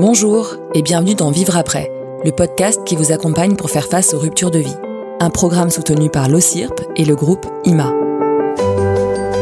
Bonjour 0.00 0.54
et 0.74 0.82
bienvenue 0.82 1.16
dans 1.16 1.32
Vivre 1.32 1.56
après, 1.56 1.90
le 2.24 2.30
podcast 2.30 2.84
qui 2.84 2.94
vous 2.94 3.10
accompagne 3.10 3.56
pour 3.56 3.68
faire 3.68 3.88
face 3.88 4.14
aux 4.14 4.20
ruptures 4.20 4.52
de 4.52 4.60
vie. 4.60 4.76
Un 5.18 5.28
programme 5.28 5.70
soutenu 5.70 6.08
par 6.08 6.28
l'OCIRP 6.28 6.82
et 6.94 7.04
le 7.04 7.16
groupe 7.16 7.44
IMA. 7.64 7.92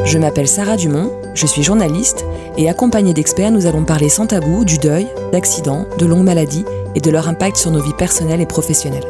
Je 0.07 0.17
m'appelle 0.17 0.49
Sarah 0.49 0.79
Dumont, 0.79 1.13
je 1.35 1.47
suis 1.47 1.63
journaliste 1.63 2.25
et 2.57 2.71
accompagnée 2.71 3.13
d'experts, 3.13 3.51
nous 3.51 3.67
allons 3.67 3.85
parler 3.85 4.09
sans 4.09 4.27
tabou 4.27 4.65
du 4.65 4.79
deuil, 4.79 5.07
d'accidents, 5.31 5.85
de 5.99 6.07
longues 6.07 6.25
maladies 6.25 6.65
et 6.95 7.01
de 7.01 7.11
leur 7.11 7.29
impact 7.29 7.59
sur 7.59 7.71
nos 7.71 7.83
vies 7.83 7.93
personnelles 7.93 8.41
et 8.41 8.47
professionnelles. 8.47 9.05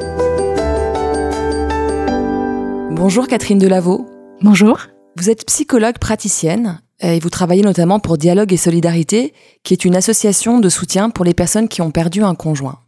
Bonjour 2.91 3.29
Catherine 3.29 3.61
Delaveau. 3.61 4.05
Bonjour. 4.43 4.81
Vous 5.17 5.31
êtes 5.31 5.47
psychologue 5.47 5.99
praticienne 5.99 6.81
et 7.01 7.19
vous 7.19 7.31
travaillez 7.31 7.63
notamment 7.63 8.01
pour 8.01 8.17
Dialogue 8.17 8.53
et 8.53 8.57
Solidarité, 8.57 9.35
qui 9.63 9.75
est 9.75 9.85
une 9.85 9.97
association 9.97 10.61
de 10.61 10.69
soutien 10.69 11.11
pour 11.11 11.25
les 11.25 11.35
personnes 11.35 11.69
qui 11.69 11.83
ont 11.83 11.91
perdu 11.91 12.23
un 12.23 12.35
conjoint. 12.35 12.81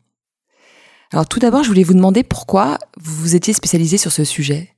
Alors 1.13 1.27
tout 1.27 1.39
d'abord, 1.39 1.63
je 1.63 1.69
voulais 1.69 1.85
vous 1.85 1.95
demander 1.95 2.23
pourquoi 2.23 2.79
vous 2.99 3.15
vous 3.15 3.37
étiez 3.37 3.53
spécialisée 3.53 3.99
sur 3.99 4.13
ce 4.13 4.25
sujet. 4.25 4.75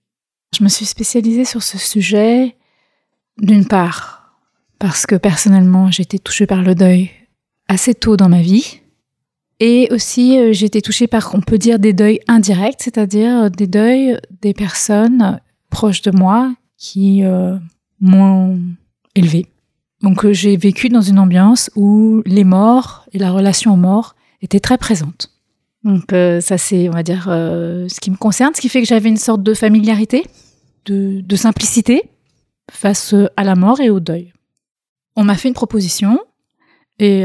Je 0.56 0.64
me 0.64 0.68
suis 0.68 0.84
spécialisée 0.84 1.44
sur 1.44 1.62
ce 1.62 1.78
sujet 1.78 2.56
d'une 3.38 3.66
part 3.66 4.36
parce 4.78 5.06
que 5.06 5.14
personnellement 5.14 5.90
été 5.90 6.18
touchée 6.18 6.46
par 6.46 6.62
le 6.62 6.74
deuil 6.74 7.10
assez 7.68 7.94
tôt 7.94 8.16
dans 8.16 8.28
ma 8.28 8.42
vie 8.42 8.80
et 9.60 9.88
aussi 9.92 10.38
euh, 10.38 10.52
j'ai 10.52 10.66
été 10.66 10.82
touchée 10.82 11.06
par, 11.06 11.34
on 11.34 11.40
peut 11.40 11.58
dire, 11.58 11.78
des 11.78 11.92
deuils 11.92 12.20
indirects, 12.26 12.82
c'est-à-dire 12.82 13.50
des 13.50 13.66
deuils 13.66 14.18
des 14.40 14.54
personnes 14.54 15.40
proches 15.68 16.02
de 16.02 16.10
moi 16.10 16.52
qui 16.76 17.24
euh, 17.24 17.56
m'ont 18.00 18.58
élevé. 19.14 19.46
Donc 20.02 20.24
euh, 20.24 20.32
j'ai 20.32 20.56
vécu 20.56 20.88
dans 20.88 21.00
une 21.00 21.18
ambiance 21.18 21.70
où 21.76 22.22
les 22.24 22.44
morts 22.44 23.06
et 23.12 23.18
la 23.18 23.30
relation 23.30 23.74
aux 23.74 23.76
morts 23.76 24.14
étaient 24.42 24.60
très 24.60 24.78
présentes. 24.78 25.30
Donc 25.84 26.12
euh, 26.12 26.40
ça 26.40 26.58
c'est, 26.58 26.88
on 26.88 26.92
va 26.92 27.02
dire, 27.02 27.26
euh, 27.28 27.88
ce 27.88 28.00
qui 28.00 28.10
me 28.10 28.16
concerne, 28.16 28.54
ce 28.54 28.60
qui 28.60 28.68
fait 28.68 28.80
que 28.80 28.88
j'avais 28.88 29.08
une 29.08 29.16
sorte 29.16 29.42
de 29.42 29.54
familiarité, 29.54 30.24
de, 30.86 31.36
simplicité 31.36 32.10
face 32.70 33.14
à 33.36 33.44
la 33.44 33.54
mort 33.54 33.80
et 33.80 33.90
au 33.90 34.00
deuil. 34.00 34.32
On 35.16 35.24
m'a 35.24 35.36
fait 35.36 35.48
une 35.48 35.54
proposition 35.54 36.18
et 36.98 37.24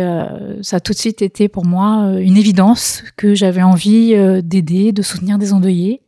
ça 0.61 0.77
a 0.77 0.79
tout 0.79 0.93
de 0.93 0.97
suite 0.97 1.21
été 1.21 1.49
pour 1.49 1.65
moi 1.65 2.15
une 2.19 2.38
évidence 2.38 3.03
que 3.17 3.33
j'avais 3.33 3.63
envie 3.63 4.15
d'aider, 4.43 4.91
de 4.91 5.01
soutenir 5.01 5.38
des 5.38 5.51
endeuillés. 5.51 6.01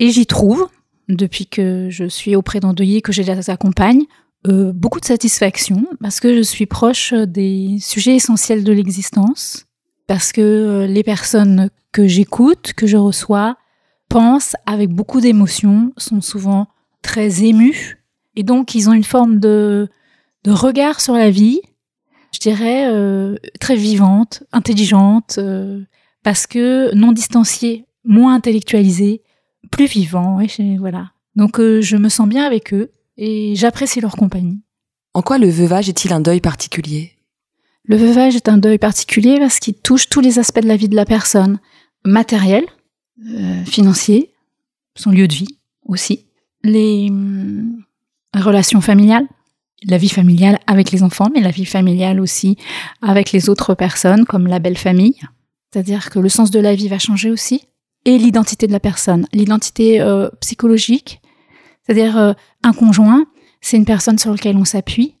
Et 0.00 0.10
j'y 0.10 0.26
trouve, 0.26 0.68
depuis 1.08 1.46
que 1.46 1.88
je 1.90 2.04
suis 2.04 2.36
auprès 2.36 2.60
d'endeuillés, 2.60 3.00
que 3.02 3.12
je 3.12 3.22
les 3.22 3.50
accompagne, 3.50 4.02
euh, 4.46 4.72
beaucoup 4.72 5.00
de 5.00 5.04
satisfaction 5.04 5.84
parce 6.00 6.20
que 6.20 6.34
je 6.36 6.40
suis 6.42 6.66
proche 6.66 7.12
des 7.12 7.76
sujets 7.80 8.14
essentiels 8.16 8.64
de 8.64 8.72
l'existence, 8.72 9.66
parce 10.06 10.32
que 10.32 10.40
euh, 10.40 10.86
les 10.86 11.02
personnes 11.02 11.70
que 11.92 12.06
j'écoute, 12.06 12.72
que 12.76 12.86
je 12.86 12.96
reçois, 12.96 13.56
pensent 14.08 14.56
avec 14.66 14.90
beaucoup 14.90 15.20
d'émotion, 15.20 15.92
sont 15.96 16.20
souvent 16.20 16.68
très 17.02 17.44
émues, 17.44 18.02
et 18.36 18.42
donc 18.42 18.74
ils 18.74 18.88
ont 18.88 18.92
une 18.92 19.04
forme 19.04 19.38
de, 19.38 19.88
de 20.44 20.50
regard 20.50 21.00
sur 21.00 21.14
la 21.14 21.30
vie, 21.30 21.60
je 22.32 22.38
dirais 22.40 22.86
euh, 22.88 23.36
très 23.60 23.76
vivante, 23.76 24.42
intelligente, 24.52 25.36
euh, 25.38 25.80
parce 26.22 26.46
que 26.46 26.94
non 26.94 27.12
distanciée, 27.12 27.86
moins 28.04 28.34
intellectualisée, 28.34 29.22
plus 29.70 29.86
vivant, 29.86 30.38
je- 30.46 30.78
voilà. 30.78 31.10
Donc 31.36 31.60
euh, 31.60 31.80
je 31.80 31.96
me 31.96 32.08
sens 32.08 32.28
bien 32.28 32.44
avec 32.44 32.72
eux 32.74 32.90
et 33.20 33.54
j'apprécie 33.54 34.00
leur 34.00 34.16
compagnie. 34.16 34.62
En 35.12 35.22
quoi 35.22 35.38
le 35.38 35.48
veuvage 35.48 35.88
est-il 35.88 36.12
un 36.12 36.20
deuil 36.20 36.40
particulier? 36.40 37.12
Le 37.84 37.96
veuvage 37.96 38.34
est 38.34 38.48
un 38.48 38.56
deuil 38.56 38.78
particulier 38.78 39.38
parce 39.38 39.58
qu'il 39.58 39.74
touche 39.74 40.08
tous 40.08 40.20
les 40.20 40.38
aspects 40.38 40.60
de 40.60 40.68
la 40.68 40.76
vie 40.76 40.88
de 40.88 40.96
la 40.96 41.04
personne. 41.04 41.60
Matériel, 42.04 42.64
euh, 43.26 43.64
financier, 43.64 44.32
son 44.96 45.10
lieu 45.10 45.28
de 45.28 45.34
vie 45.34 45.58
aussi. 45.84 46.26
Les 46.64 47.08
hum, 47.10 47.84
relations 48.34 48.80
familiales, 48.80 49.26
la 49.84 49.98
vie 49.98 50.08
familiale 50.08 50.58
avec 50.66 50.90
les 50.90 51.02
enfants, 51.02 51.28
mais 51.34 51.40
la 51.40 51.50
vie 51.50 51.66
familiale 51.66 52.20
aussi 52.20 52.56
avec 53.02 53.32
les 53.32 53.50
autres 53.50 53.74
personnes, 53.74 54.24
comme 54.24 54.46
la 54.46 54.60
belle 54.60 54.78
famille. 54.78 55.20
C'est-à-dire 55.70 56.08
que 56.08 56.18
le 56.18 56.28
sens 56.30 56.50
de 56.50 56.58
la 56.58 56.74
vie 56.74 56.88
va 56.88 56.98
changer 56.98 57.30
aussi. 57.30 57.66
Et 58.06 58.16
l'identité 58.16 58.66
de 58.66 58.72
la 58.72 58.80
personne, 58.80 59.26
l'identité 59.34 60.00
euh, 60.00 60.30
psychologique. 60.40 61.20
C'est-à-dire 61.90 62.18
euh, 62.18 62.34
un 62.62 62.72
conjoint, 62.72 63.26
c'est 63.60 63.76
une 63.76 63.84
personne 63.84 64.16
sur 64.16 64.30
laquelle 64.30 64.56
on 64.56 64.64
s'appuie 64.64 65.16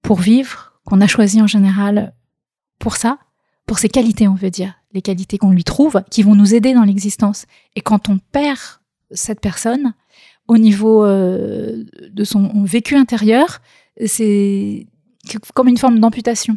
pour 0.00 0.20
vivre, 0.20 0.72
qu'on 0.86 1.02
a 1.02 1.06
choisi 1.06 1.42
en 1.42 1.46
général 1.46 2.14
pour 2.78 2.96
ça, 2.96 3.18
pour 3.66 3.78
ses 3.78 3.90
qualités, 3.90 4.26
on 4.26 4.34
veut 4.34 4.48
dire, 4.48 4.72
les 4.94 5.02
qualités 5.02 5.36
qu'on 5.36 5.50
lui 5.50 5.64
trouve, 5.64 6.02
qui 6.10 6.22
vont 6.22 6.34
nous 6.34 6.54
aider 6.54 6.72
dans 6.72 6.84
l'existence. 6.84 7.44
Et 7.76 7.82
quand 7.82 8.08
on 8.08 8.16
perd 8.32 8.58
cette 9.10 9.40
personne, 9.40 9.92
au 10.48 10.56
niveau 10.56 11.04
euh, 11.04 11.84
de 12.10 12.24
son 12.24 12.64
vécu 12.64 12.96
intérieur, 12.96 13.60
c'est 14.06 14.86
comme 15.52 15.68
une 15.68 15.76
forme 15.76 16.00
d'amputation. 16.00 16.56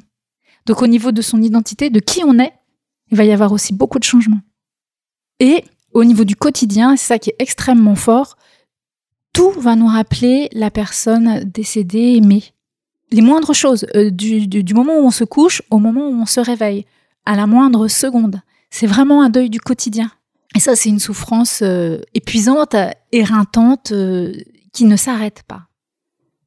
Donc 0.66 0.82
au 0.82 0.88
niveau 0.88 1.12
de 1.12 1.22
son 1.22 1.42
identité, 1.42 1.90
de 1.90 2.00
qui 2.00 2.24
on 2.24 2.40
est, 2.40 2.54
il 3.12 3.18
va 3.18 3.26
y 3.26 3.34
avoir 3.34 3.52
aussi 3.52 3.74
beaucoup 3.74 4.00
de 4.00 4.06
changements. 4.06 4.42
Et 5.42 5.66
au 5.92 6.06
niveau 6.06 6.24
du 6.24 6.38
quotidien, 6.38 6.96
c'est 6.96 7.08
ça 7.08 7.20
qui 7.20 7.32
est 7.32 7.36
extrêmement 7.40 7.96
fort, 7.96 8.38
tout 9.38 9.52
va 9.52 9.76
nous 9.76 9.86
rappeler 9.86 10.50
la 10.52 10.72
personne 10.72 11.44
décédée, 11.44 12.16
aimée 12.16 12.44
les 13.12 13.22
moindres 13.22 13.54
choses, 13.54 13.86
euh, 13.96 14.10
du, 14.10 14.74
moment 14.74 14.98
où 14.98 15.06
on 15.06 15.12
se 15.12 15.24
couche 15.24 15.62
au 15.70 15.78
moment 15.78 16.10
où 16.10 16.22
on 16.22 16.26
se 16.26 16.40
réveille, 16.40 16.88
à 17.24 17.36
la 17.36 17.46
moindre 17.46 17.88
seconde. 17.88 18.42
C'est 18.72 18.88
vraiment 18.88 19.22
un 19.22 19.30
deuil 19.30 19.52
du 19.52 19.60
quotidien. 19.60 20.12
Et 20.56 20.60
ça, 20.60 20.76
c'est 20.76 20.90
une 20.90 21.00
souffrance 21.00 21.60
euh, 21.62 22.00
épuisante, 22.16 22.76
éreintante, 23.12 23.92
euh, 23.92 24.34
qui 24.74 24.86
ne 24.86 24.96
s'arrête 24.96 25.44
pas. 25.48 25.68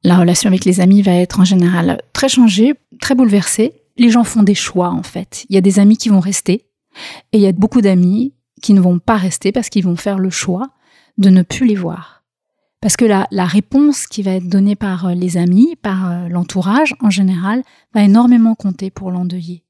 La 0.03 0.17
relation 0.17 0.49
avec 0.49 0.65
les 0.65 0.81
amis 0.81 1.01
va 1.01 1.13
être 1.13 1.39
en 1.39 1.45
général 1.45 2.01
très 2.11 2.27
changée, 2.27 2.73
très 2.99 3.15
bouleversée. 3.15 3.71
Les 3.95 4.09
gens 4.09 4.25
font 4.25 4.43
des 4.43 4.53
choix, 4.53 4.89
en 4.89 5.03
fait. 5.03 5.45
Il 5.47 5.55
y 5.55 5.57
a 5.57 5.61
des 5.61 5.79
amis 5.79 5.95
qui 5.95 6.09
vont 6.09 6.19
rester, 6.19 6.65
et 7.31 7.37
il 7.37 7.41
y 7.41 7.47
a 7.47 7.53
beaucoup 7.53 7.79
d'amis 7.79 8.33
qui 8.61 8.73
ne 8.73 8.81
vont 8.81 8.99
pas 8.99 9.15
rester 9.15 9.53
parce 9.53 9.69
qu'ils 9.69 9.85
vont 9.85 9.95
faire 9.95 10.19
le 10.19 10.29
choix 10.29 10.71
de 11.17 11.29
ne 11.29 11.41
plus 11.41 11.65
les 11.65 11.75
voir. 11.75 12.20
Parce 12.81 12.97
que 12.97 13.05
la, 13.05 13.27
la 13.29 13.45
réponse 13.45 14.07
qui 14.07 14.23
va 14.23 14.31
être 14.31 14.49
donnée 14.49 14.75
par 14.75 15.05
euh, 15.05 15.13
les 15.13 15.37
amis, 15.37 15.75
par 15.81 16.09
euh, 16.09 16.27
l'entourage 16.27 16.95
en 16.99 17.11
général, 17.11 17.63
va 17.93 18.03
énormément 18.03 18.55
compter 18.55 18.89
pour 18.89 19.11
l'endeuillé. 19.11 19.63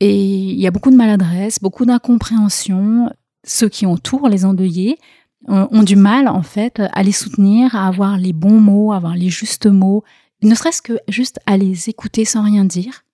Et 0.00 0.18
il 0.18 0.58
y 0.58 0.66
a 0.66 0.70
beaucoup 0.70 0.90
de 0.90 0.96
maladresse, 0.96 1.60
beaucoup 1.60 1.84
d'incompréhension. 1.84 3.10
Ceux 3.44 3.68
qui 3.68 3.84
entourent 3.84 4.28
les 4.28 4.46
endeuillés 4.46 4.98
euh, 5.50 5.66
ont 5.70 5.82
du 5.82 5.96
mal, 5.96 6.26
en 6.26 6.42
fait, 6.42 6.80
à 6.92 7.02
les 7.02 7.12
soutenir, 7.12 7.76
à 7.76 7.86
avoir 7.86 8.16
les 8.16 8.32
bons 8.32 8.60
mots, 8.60 8.92
à 8.92 8.96
avoir 8.96 9.14
les 9.14 9.28
justes 9.28 9.66
mots, 9.66 10.02
ne 10.42 10.54
serait-ce 10.54 10.82
que 10.82 10.98
juste 11.08 11.40
à 11.46 11.58
les 11.58 11.90
écouter 11.90 12.24
sans 12.24 12.42
rien 12.42 12.64
dire. 12.64 13.04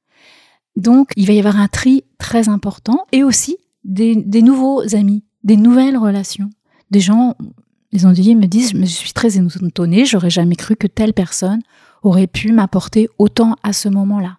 Donc, 0.77 1.11
il 1.17 1.27
va 1.27 1.33
y 1.33 1.39
avoir 1.39 1.57
un 1.57 1.69
tri 1.69 2.05
très 2.19 2.49
important 2.49 3.07
et 3.13 3.25
aussi 3.25 3.57
des, 3.83 4.15
des 4.15 4.43
nouveaux 4.43 4.95
amis, 4.95 5.25
des 5.43 5.57
nouvelles 5.57 5.97
relations, 5.97 6.51
des 6.91 7.01
gens 7.01 7.35
les 7.95 8.07
endeuillés 8.07 8.35
me 8.35 8.47
disent, 8.47 8.73
je 8.75 8.85
suis 8.87 9.13
très 9.13 9.39
étonnée, 9.39 10.05
j'aurais 10.05 10.29
jamais 10.29 10.57
cru 10.57 10.75
que 10.75 10.89
telle 10.89 11.15
personne 11.15 11.63
aurait 12.03 12.27
pu 12.27 12.53
m'apporter 12.53 13.09
autant 13.19 13.55
à 13.63 13.73
ce 13.73 13.89
moment-là. 13.89 14.39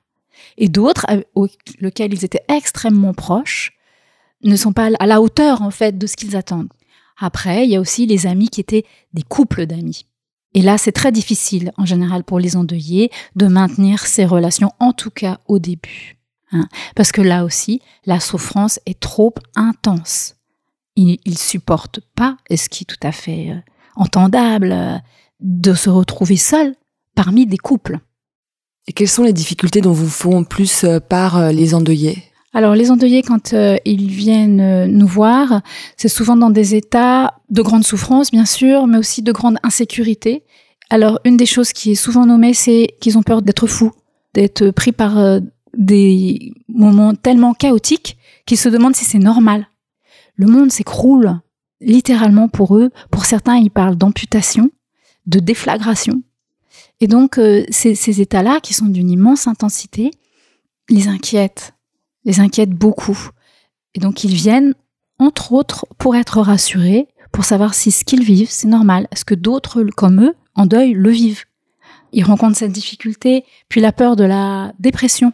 Et 0.57 0.67
d'autres, 0.67 1.05
auxquels 1.33 2.13
ils 2.13 2.25
étaient 2.25 2.43
extrêmement 2.49 3.13
proches, 3.13 3.71
ne 4.43 4.57
sont 4.57 4.73
pas 4.73 4.89
à 4.99 5.05
la 5.05 5.21
hauteur, 5.21 5.61
en 5.61 5.71
fait, 5.71 5.97
de 5.97 6.05
ce 6.05 6.17
qu'ils 6.17 6.35
attendent. 6.35 6.71
Après, 7.17 7.65
il 7.65 7.71
y 7.71 7.77
a 7.77 7.79
aussi 7.79 8.05
les 8.05 8.27
amis 8.27 8.49
qui 8.49 8.59
étaient 8.59 8.83
des 9.13 9.23
couples 9.23 9.65
d'amis. 9.65 10.05
Et 10.53 10.61
là, 10.61 10.77
c'est 10.77 10.91
très 10.91 11.13
difficile, 11.13 11.71
en 11.77 11.85
général, 11.85 12.25
pour 12.25 12.39
les 12.39 12.57
endeuillés, 12.57 13.09
de 13.37 13.47
maintenir 13.47 14.05
ces 14.05 14.25
relations, 14.25 14.71
en 14.81 14.91
tout 14.91 15.11
cas 15.11 15.39
au 15.47 15.59
début. 15.59 16.17
Hein 16.51 16.67
Parce 16.93 17.13
que 17.13 17.21
là 17.21 17.45
aussi, 17.45 17.81
la 18.05 18.19
souffrance 18.19 18.81
est 18.85 18.99
trop 18.99 19.33
intense 19.55 20.34
ils 20.95 21.19
ne 21.25 21.35
supportent 21.35 21.99
pas, 22.15 22.37
et 22.49 22.57
ce 22.57 22.69
qui 22.69 22.83
est 22.83 22.85
tout 22.85 23.07
à 23.07 23.11
fait 23.11 23.51
euh, 23.51 23.59
entendable, 23.95 24.71
euh, 24.71 24.97
de 25.39 25.73
se 25.73 25.89
retrouver 25.89 26.37
seul 26.37 26.75
parmi 27.15 27.45
des 27.45 27.57
couples? 27.57 27.99
Et 28.87 28.93
quelles 28.93 29.09
sont 29.09 29.23
les 29.23 29.33
difficultés 29.33 29.81
dont 29.81 29.93
vous 29.93 30.09
font 30.09 30.43
plus 30.43 30.83
euh, 30.83 30.99
part 30.99 31.37
euh, 31.37 31.51
les 31.51 31.73
endeuillés? 31.73 32.23
Alors 32.53 32.75
les 32.75 32.89
endeuillés, 32.89 33.21
quand 33.21 33.53
euh, 33.53 33.75
ils 33.83 34.07
viennent 34.07 34.61
euh, 34.61 34.87
nous 34.87 35.07
voir, 35.07 35.61
c'est 35.97 36.07
souvent 36.07 36.37
dans 36.37 36.49
des 36.49 36.75
états 36.75 37.33
de 37.49 37.61
grande 37.61 37.83
souffrance, 37.83 38.31
bien 38.31 38.45
sûr, 38.45 38.87
mais 38.87 38.97
aussi 38.97 39.21
de 39.21 39.31
grande 39.33 39.57
insécurité. 39.63 40.43
Alors 40.89 41.19
une 41.25 41.35
des 41.35 41.45
choses 41.45 41.73
qui 41.73 41.91
est 41.91 41.95
souvent 41.95 42.25
nommée, 42.25 42.53
c'est 42.53 42.95
qu'ils 43.01 43.17
ont 43.17 43.23
peur 43.23 43.41
d'être 43.41 43.67
fous, 43.67 43.91
d'être 44.33 44.71
pris 44.71 44.93
par 44.93 45.17
euh, 45.17 45.39
des 45.77 46.53
moments 46.69 47.13
tellement 47.13 47.53
chaotiques 47.53 48.17
qu'ils 48.45 48.57
se 48.57 48.69
demandent 48.69 48.95
si 48.95 49.03
c'est 49.03 49.19
normal 49.19 49.67
le 50.35 50.47
monde 50.47 50.71
s'écroule 50.71 51.39
littéralement 51.81 52.47
pour 52.47 52.77
eux. 52.77 52.91
Pour 53.11 53.25
certains, 53.25 53.57
ils 53.57 53.71
parlent 53.71 53.95
d'amputation, 53.95 54.71
de 55.25 55.39
déflagration. 55.39 56.23
Et 57.01 57.07
donc, 57.07 57.37
euh, 57.37 57.65
ces, 57.69 58.21
états-là, 58.21 58.59
qui 58.61 58.73
sont 58.73 58.85
d'une 58.85 59.09
immense 59.09 59.47
intensité, 59.47 60.11
les 60.89 61.07
inquiètent, 61.07 61.73
les 62.23 62.39
inquiète 62.39 62.71
beaucoup. 62.71 63.29
Et 63.93 63.99
donc 63.99 64.23
ils 64.23 64.33
viennent, 64.33 64.73
entre 65.19 65.53
autres, 65.53 65.85
pour 65.97 66.15
être 66.15 66.41
rassurés, 66.41 67.07
pour 67.31 67.43
savoir 67.43 67.73
si 67.73 67.91
ce 67.91 68.05
qu'ils 68.05 68.23
vivent, 68.23 68.49
c'est 68.49 68.67
normal. 68.67 69.07
Est-ce 69.11 69.25
que 69.25 69.35
d'autres 69.35 69.83
comme 69.83 70.21
eux, 70.21 70.35
en 70.55 70.65
deuil, 70.65 70.93
le 70.93 71.09
vivent? 71.09 71.43
Ils 72.13 72.23
rencontrent 72.23 72.57
cette 72.57 72.71
difficulté, 72.71 73.43
puis 73.67 73.81
la 73.81 73.91
peur 73.91 74.15
de 74.15 74.23
la 74.23 74.71
dépression. 74.79 75.33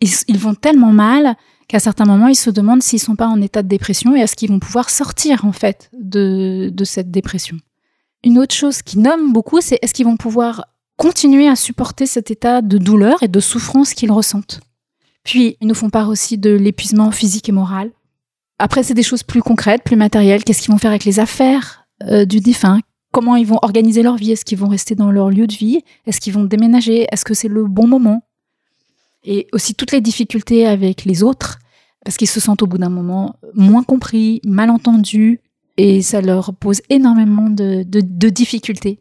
Ils, 0.00 0.38
vont 0.38 0.54
tellement 0.54 0.92
mal 0.92 1.36
qu'à 1.72 1.78
certains 1.78 2.04
moments, 2.04 2.28
ils 2.28 2.34
se 2.34 2.50
demandent 2.50 2.82
s'ils 2.82 3.00
sont 3.00 3.16
pas 3.16 3.26
en 3.26 3.40
état 3.40 3.62
de 3.62 3.68
dépression 3.68 4.14
et 4.14 4.20
est-ce 4.20 4.36
qu'ils 4.36 4.50
vont 4.50 4.58
pouvoir 4.58 4.90
sortir, 4.90 5.46
en 5.46 5.52
fait, 5.52 5.90
de, 5.98 6.70
de 6.70 6.84
cette 6.84 7.10
dépression. 7.10 7.56
Une 8.24 8.38
autre 8.38 8.54
chose 8.54 8.82
qui 8.82 8.98
nomme 8.98 9.32
beaucoup, 9.32 9.62
c'est 9.62 9.78
est-ce 9.80 9.94
qu'ils 9.94 10.04
vont 10.04 10.18
pouvoir 10.18 10.66
continuer 10.98 11.48
à 11.48 11.56
supporter 11.56 12.04
cet 12.04 12.30
état 12.30 12.60
de 12.60 12.76
douleur 12.76 13.22
et 13.22 13.28
de 13.28 13.40
souffrance 13.40 13.94
qu'ils 13.94 14.12
ressentent? 14.12 14.60
Puis, 15.24 15.56
ils 15.62 15.66
nous 15.66 15.74
font 15.74 15.88
part 15.88 16.10
aussi 16.10 16.36
de 16.36 16.50
l'épuisement 16.50 17.10
physique 17.10 17.48
et 17.48 17.52
moral. 17.52 17.90
Après, 18.58 18.82
c'est 18.82 18.92
des 18.92 19.02
choses 19.02 19.22
plus 19.22 19.40
concrètes, 19.40 19.82
plus 19.82 19.96
matérielles. 19.96 20.44
Qu'est-ce 20.44 20.60
qu'ils 20.60 20.72
vont 20.72 20.78
faire 20.78 20.90
avec 20.90 21.06
les 21.06 21.20
affaires 21.20 21.86
euh, 22.02 22.26
du 22.26 22.40
défunt? 22.40 22.80
Comment 23.12 23.36
ils 23.36 23.46
vont 23.46 23.58
organiser 23.62 24.02
leur 24.02 24.16
vie? 24.16 24.32
Est-ce 24.32 24.44
qu'ils 24.44 24.58
vont 24.58 24.68
rester 24.68 24.94
dans 24.94 25.10
leur 25.10 25.30
lieu 25.30 25.46
de 25.46 25.54
vie? 25.54 25.80
Est-ce 26.06 26.20
qu'ils 26.20 26.34
vont 26.34 26.44
déménager? 26.44 27.06
Est-ce 27.10 27.24
que 27.24 27.32
c'est 27.32 27.48
le 27.48 27.64
bon 27.64 27.86
moment? 27.86 28.22
Et 29.24 29.46
aussi 29.52 29.74
toutes 29.74 29.92
les 29.92 30.02
difficultés 30.02 30.66
avec 30.66 31.06
les 31.06 31.22
autres, 31.22 31.58
parce 32.04 32.16
qu'ils 32.16 32.28
se 32.28 32.40
sentent 32.40 32.62
au 32.62 32.66
bout 32.66 32.78
d'un 32.78 32.88
moment 32.88 33.36
moins 33.54 33.82
compris, 33.82 34.40
mal 34.44 34.70
entendus, 34.70 35.40
et 35.76 36.02
ça 36.02 36.20
leur 36.20 36.54
pose 36.54 36.82
énormément 36.90 37.48
de, 37.48 37.82
de 37.84 38.28
difficultés. 38.28 39.00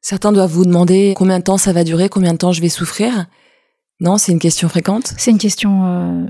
Certains 0.00 0.32
doivent 0.32 0.50
vous 0.50 0.64
demander 0.64 1.14
combien 1.16 1.38
de 1.38 1.44
temps 1.44 1.58
ça 1.58 1.72
va 1.72 1.84
durer, 1.84 2.08
combien 2.08 2.32
de 2.32 2.38
temps 2.38 2.52
je 2.52 2.60
vais 2.60 2.68
souffrir. 2.68 3.26
Non, 4.00 4.16
c'est 4.16 4.32
une 4.32 4.38
question 4.38 4.68
fréquente 4.68 5.12
C'est 5.18 5.30
une 5.30 5.38
question 5.38 5.84
euh, 5.86 6.26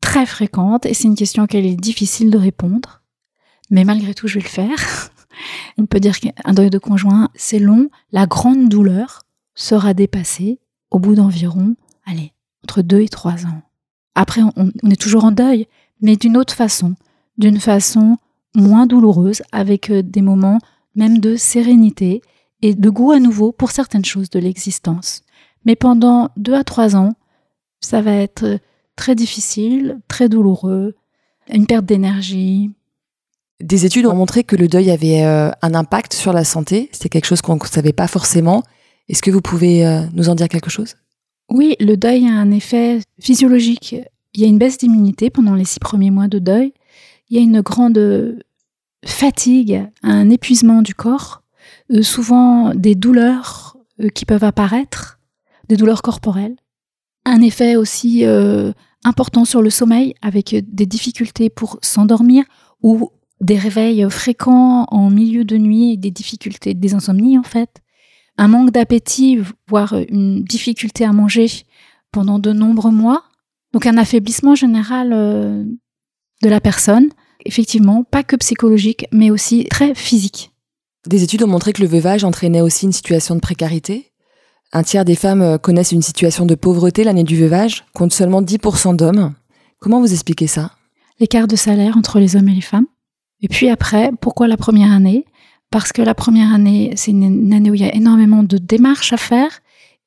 très 0.00 0.26
fréquente 0.26 0.84
et 0.84 0.94
c'est 0.94 1.04
une 1.04 1.14
question 1.14 1.44
auquel 1.44 1.64
il 1.64 1.72
est 1.72 1.76
difficile 1.76 2.30
de 2.30 2.38
répondre. 2.38 3.02
Mais 3.70 3.84
malgré 3.84 4.14
tout, 4.14 4.26
je 4.26 4.34
vais 4.34 4.44
le 4.44 4.48
faire. 4.48 5.10
On 5.78 5.86
peut 5.86 6.00
dire 6.00 6.18
qu'un 6.18 6.52
deuil 6.52 6.70
de 6.70 6.78
conjoint, 6.78 7.30
c'est 7.34 7.58
long. 7.58 7.88
La 8.12 8.26
grande 8.26 8.68
douleur 8.68 9.22
sera 9.54 9.94
dépassée 9.94 10.60
au 10.90 10.98
bout 10.98 11.14
d'environ, 11.14 11.76
allez, 12.04 12.32
entre 12.62 12.82
deux 12.82 13.00
et 13.00 13.08
trois 13.08 13.46
ans. 13.46 13.62
Après, 14.14 14.42
on, 14.42 14.90
est 14.90 15.00
toujours 15.00 15.24
en 15.24 15.32
deuil, 15.32 15.66
mais 16.00 16.16
d'une 16.16 16.36
autre 16.36 16.54
façon, 16.54 16.94
d'une 17.38 17.60
façon 17.60 18.18
moins 18.54 18.86
douloureuse, 18.86 19.42
avec 19.52 19.90
euh, 19.90 20.02
des 20.02 20.22
moments 20.22 20.58
même 20.94 21.18
de 21.18 21.36
sérénité 21.36 22.22
et 22.62 22.74
de 22.74 22.90
goût 22.90 23.10
à 23.10 23.18
nouveau 23.18 23.52
pour 23.52 23.72
certaines 23.72 24.04
choses 24.04 24.30
de 24.30 24.38
l'existence. 24.38 25.22
Mais 25.64 25.76
pendant 25.76 26.30
deux 26.36 26.54
à 26.54 26.62
trois 26.64 26.94
ans, 26.94 27.14
ça 27.80 28.00
va 28.00 28.12
être 28.12 28.58
très 28.96 29.14
difficile, 29.14 30.00
très 30.08 30.28
douloureux, 30.28 30.94
une 31.52 31.66
perte 31.66 31.84
d'énergie. 31.84 32.70
Des 33.60 33.86
études 33.86 34.06
ont 34.06 34.14
montré 34.14 34.44
que 34.44 34.56
le 34.56 34.68
deuil 34.68 34.90
avait 34.90 35.24
euh, 35.24 35.50
un 35.62 35.74
impact 35.74 36.12
sur 36.12 36.32
la 36.32 36.44
santé. 36.44 36.88
C'est 36.92 37.08
quelque 37.08 37.26
chose 37.26 37.42
qu'on 37.42 37.56
ne 37.56 37.64
savait 37.64 37.92
pas 37.92 38.08
forcément. 38.08 38.62
Est-ce 39.08 39.22
que 39.22 39.30
vous 39.30 39.40
pouvez 39.40 39.86
euh, 39.86 40.02
nous 40.12 40.28
en 40.28 40.34
dire 40.34 40.48
quelque 40.48 40.70
chose? 40.70 40.94
Oui, 41.48 41.76
le 41.80 41.96
deuil 41.96 42.26
a 42.26 42.32
un 42.32 42.50
effet 42.50 43.00
physiologique. 43.20 43.96
Il 44.34 44.40
y 44.40 44.44
a 44.44 44.48
une 44.48 44.58
baisse 44.58 44.78
d'immunité 44.78 45.30
pendant 45.30 45.54
les 45.54 45.64
six 45.64 45.78
premiers 45.78 46.10
mois 46.10 46.28
de 46.28 46.38
deuil. 46.38 46.72
Il 47.28 47.36
y 47.36 47.40
a 47.40 47.42
une 47.42 47.60
grande 47.60 48.42
fatigue, 49.04 49.86
un 50.02 50.30
épuisement 50.30 50.82
du 50.82 50.94
corps. 50.94 51.44
Euh, 51.92 52.02
souvent 52.02 52.74
des 52.74 52.94
douleurs 52.94 53.76
euh, 54.00 54.08
qui 54.08 54.24
peuvent 54.24 54.44
apparaître, 54.44 55.18
des 55.68 55.76
douleurs 55.76 56.02
corporelles. 56.02 56.56
Un 57.26 57.42
effet 57.42 57.76
aussi 57.76 58.24
euh, 58.24 58.72
important 59.04 59.44
sur 59.44 59.60
le 59.60 59.70
sommeil 59.70 60.14
avec 60.22 60.54
des 60.54 60.86
difficultés 60.86 61.50
pour 61.50 61.78
s'endormir 61.82 62.44
ou 62.82 63.10
des 63.40 63.58
réveils 63.58 64.06
fréquents 64.10 64.86
en 64.90 65.10
milieu 65.10 65.44
de 65.44 65.58
nuit 65.58 65.92
et 65.92 65.96
des 65.96 66.10
difficultés, 66.10 66.72
des 66.74 66.94
insomnies 66.94 67.38
en 67.38 67.42
fait. 67.42 67.82
Un 68.36 68.48
manque 68.48 68.70
d'appétit, 68.70 69.38
voire 69.68 69.94
une 70.08 70.42
difficulté 70.42 71.04
à 71.04 71.12
manger 71.12 71.46
pendant 72.12 72.38
de 72.38 72.52
nombreux 72.52 72.90
mois. 72.90 73.24
Donc 73.72 73.86
un 73.86 73.96
affaiblissement 73.96 74.54
général 74.54 75.10
de 75.10 76.48
la 76.48 76.60
personne. 76.60 77.10
Effectivement, 77.44 78.04
pas 78.04 78.22
que 78.22 78.36
psychologique, 78.36 79.06
mais 79.12 79.30
aussi 79.30 79.66
très 79.66 79.94
physique. 79.94 80.52
Des 81.06 81.22
études 81.22 81.42
ont 81.42 81.48
montré 81.48 81.72
que 81.72 81.82
le 81.82 81.88
veuvage 81.88 82.24
entraînait 82.24 82.62
aussi 82.62 82.86
une 82.86 82.92
situation 82.92 83.34
de 83.34 83.40
précarité. 83.40 84.12
Un 84.72 84.82
tiers 84.82 85.04
des 85.04 85.14
femmes 85.14 85.42
euh, 85.42 85.58
connaissent 85.58 85.92
une 85.92 86.02
situation 86.02 86.46
de 86.46 86.54
pauvreté 86.54 87.04
l'année 87.04 87.24
du 87.24 87.36
veuvage, 87.36 87.84
contre 87.92 88.14
seulement 88.14 88.42
10% 88.42 88.96
d'hommes. 88.96 89.34
Comment 89.78 90.00
vous 90.00 90.12
expliquez 90.12 90.46
ça? 90.46 90.72
L'écart 91.20 91.46
de 91.46 91.56
salaire 91.56 91.96
entre 91.96 92.18
les 92.18 92.36
hommes 92.36 92.48
et 92.48 92.54
les 92.54 92.60
femmes. 92.60 92.86
Et 93.40 93.48
puis 93.48 93.68
après, 93.68 94.10
pourquoi 94.20 94.48
la 94.48 94.56
première 94.56 94.90
année? 94.90 95.26
Parce 95.74 95.92
que 95.92 96.02
la 96.02 96.14
première 96.14 96.54
année, 96.54 96.92
c'est 96.94 97.10
une 97.10 97.52
année 97.52 97.68
où 97.68 97.74
il 97.74 97.80
y 97.80 97.84
a 97.84 97.92
énormément 97.96 98.44
de 98.44 98.58
démarches 98.58 99.12
à 99.12 99.16
faire. 99.16 99.50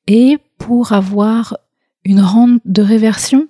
Et 0.06 0.38
pour 0.56 0.92
avoir 0.92 1.58
une 2.06 2.22
rente 2.22 2.62
de 2.64 2.80
réversion, 2.80 3.48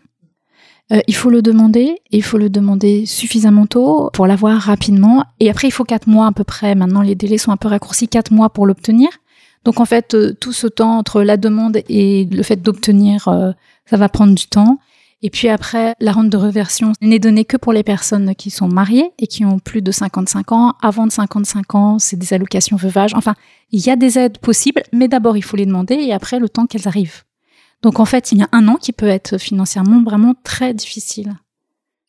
euh, 0.90 0.98
il 1.06 1.14
faut 1.14 1.30
le 1.30 1.42
demander, 1.42 2.00
et 2.10 2.16
il 2.16 2.24
faut 2.24 2.36
le 2.36 2.50
demander 2.50 3.06
suffisamment 3.06 3.66
tôt 3.66 4.10
pour 4.12 4.26
l'avoir 4.26 4.60
rapidement. 4.60 5.26
Et 5.38 5.48
après, 5.48 5.68
il 5.68 5.70
faut 5.70 5.84
quatre 5.84 6.08
mois 6.08 6.26
à 6.26 6.32
peu 6.32 6.42
près. 6.42 6.74
Maintenant, 6.74 7.02
les 7.02 7.14
délais 7.14 7.38
sont 7.38 7.52
un 7.52 7.56
peu 7.56 7.68
raccourcis, 7.68 8.08
quatre 8.08 8.32
mois 8.32 8.50
pour 8.50 8.66
l'obtenir. 8.66 9.10
Donc 9.62 9.78
en 9.78 9.84
fait, 9.84 10.14
euh, 10.14 10.34
tout 10.40 10.52
ce 10.52 10.66
temps 10.66 10.98
entre 10.98 11.22
la 11.22 11.36
demande 11.36 11.82
et 11.88 12.24
le 12.32 12.42
fait 12.42 12.60
d'obtenir, 12.60 13.28
euh, 13.28 13.52
ça 13.86 13.96
va 13.96 14.08
prendre 14.08 14.34
du 14.34 14.48
temps. 14.48 14.80
Et 15.20 15.30
puis 15.30 15.48
après, 15.48 15.94
la 15.98 16.12
rente 16.12 16.30
de 16.30 16.36
reversion 16.36 16.92
n'est 17.00 17.18
donnée 17.18 17.44
que 17.44 17.56
pour 17.56 17.72
les 17.72 17.82
personnes 17.82 18.34
qui 18.36 18.50
sont 18.50 18.68
mariées 18.68 19.10
et 19.18 19.26
qui 19.26 19.44
ont 19.44 19.58
plus 19.58 19.82
de 19.82 19.90
55 19.90 20.52
ans. 20.52 20.74
Avant 20.80 21.06
de 21.06 21.12
55 21.12 21.74
ans, 21.74 21.98
c'est 21.98 22.16
des 22.16 22.32
allocations 22.32 22.76
veuvage. 22.76 23.14
Enfin, 23.14 23.34
il 23.72 23.84
y 23.84 23.90
a 23.90 23.96
des 23.96 24.18
aides 24.18 24.38
possibles, 24.38 24.82
mais 24.92 25.08
d'abord, 25.08 25.36
il 25.36 25.42
faut 25.42 25.56
les 25.56 25.66
demander 25.66 25.94
et 25.94 26.12
après, 26.12 26.38
le 26.38 26.48
temps 26.48 26.66
qu'elles 26.66 26.86
arrivent. 26.86 27.24
Donc 27.82 28.00
en 28.00 28.04
fait, 28.04 28.32
il 28.32 28.38
y 28.38 28.42
a 28.42 28.48
un 28.52 28.68
an 28.68 28.76
qui 28.76 28.92
peut 28.92 29.08
être 29.08 29.38
financièrement 29.38 30.02
vraiment 30.02 30.34
très 30.44 30.72
difficile. 30.72 31.34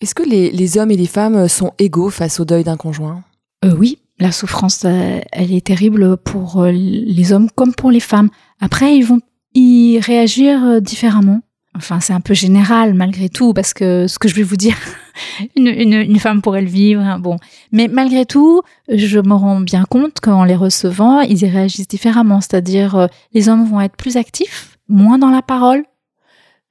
Est-ce 0.02 0.16
que 0.16 0.24
les, 0.24 0.78
hommes 0.78 0.92
et 0.92 0.98
les 0.98 1.08
femmes 1.08 1.48
sont 1.48 1.74
égaux 1.78 2.10
face 2.10 2.40
au 2.40 2.46
deuil 2.46 2.64
d'un 2.64 2.78
conjoint? 2.78 3.24
Euh, 3.66 3.76
Oui, 3.76 4.00
la 4.20 4.32
souffrance, 4.32 4.86
euh, 4.86 5.20
elle 5.32 5.54
est 5.54 5.66
terrible 5.66 6.18
pour 6.18 6.62
euh, 6.62 6.72
les 6.72 7.34
hommes 7.34 7.50
comme 7.52 7.74
pour 7.74 7.92
les 7.92 8.00
femmes. 8.00 8.30
Après, 8.62 8.96
ils 8.96 9.04
vont 9.04 9.20
y 9.56 10.00
réagir 10.00 10.82
différemment. 10.82 11.42
Enfin, 11.76 12.00
c'est 12.00 12.14
un 12.14 12.20
peu 12.20 12.34
général 12.34 12.94
malgré 12.94 13.30
tout, 13.30 13.54
parce 13.54 13.74
que 13.74 14.08
ce 14.08 14.18
que 14.20 14.28
je 14.28 14.36
vais 14.36 14.44
vous 14.44 14.58
dire, 14.58 14.76
une, 15.56 16.20
femme 16.20 16.42
pourrait 16.42 16.62
le 16.62 16.68
vivre. 16.68 17.02
Hein, 17.02 17.20
bon, 17.20 17.38
mais 17.72 17.88
malgré 17.88 18.26
tout, 18.26 18.62
je 18.90 19.20
me 19.20 19.34
rends 19.34 19.62
bien 19.62 19.86
compte 19.86 20.20
qu'en 20.20 20.44
les 20.44 20.56
recevant, 20.56 21.22
ils 21.22 21.44
y 21.44 21.48
réagissent 21.48 21.88
différemment. 21.88 22.42
C'est-à-dire, 22.42 23.08
les 23.34 23.50
hommes 23.50 23.66
vont 23.70 23.82
être 23.82 23.96
plus 23.96 24.18
actifs, 24.18 24.78
moins 24.88 25.18
dans 25.18 25.30
la 25.30 25.42
parole, 25.42 25.84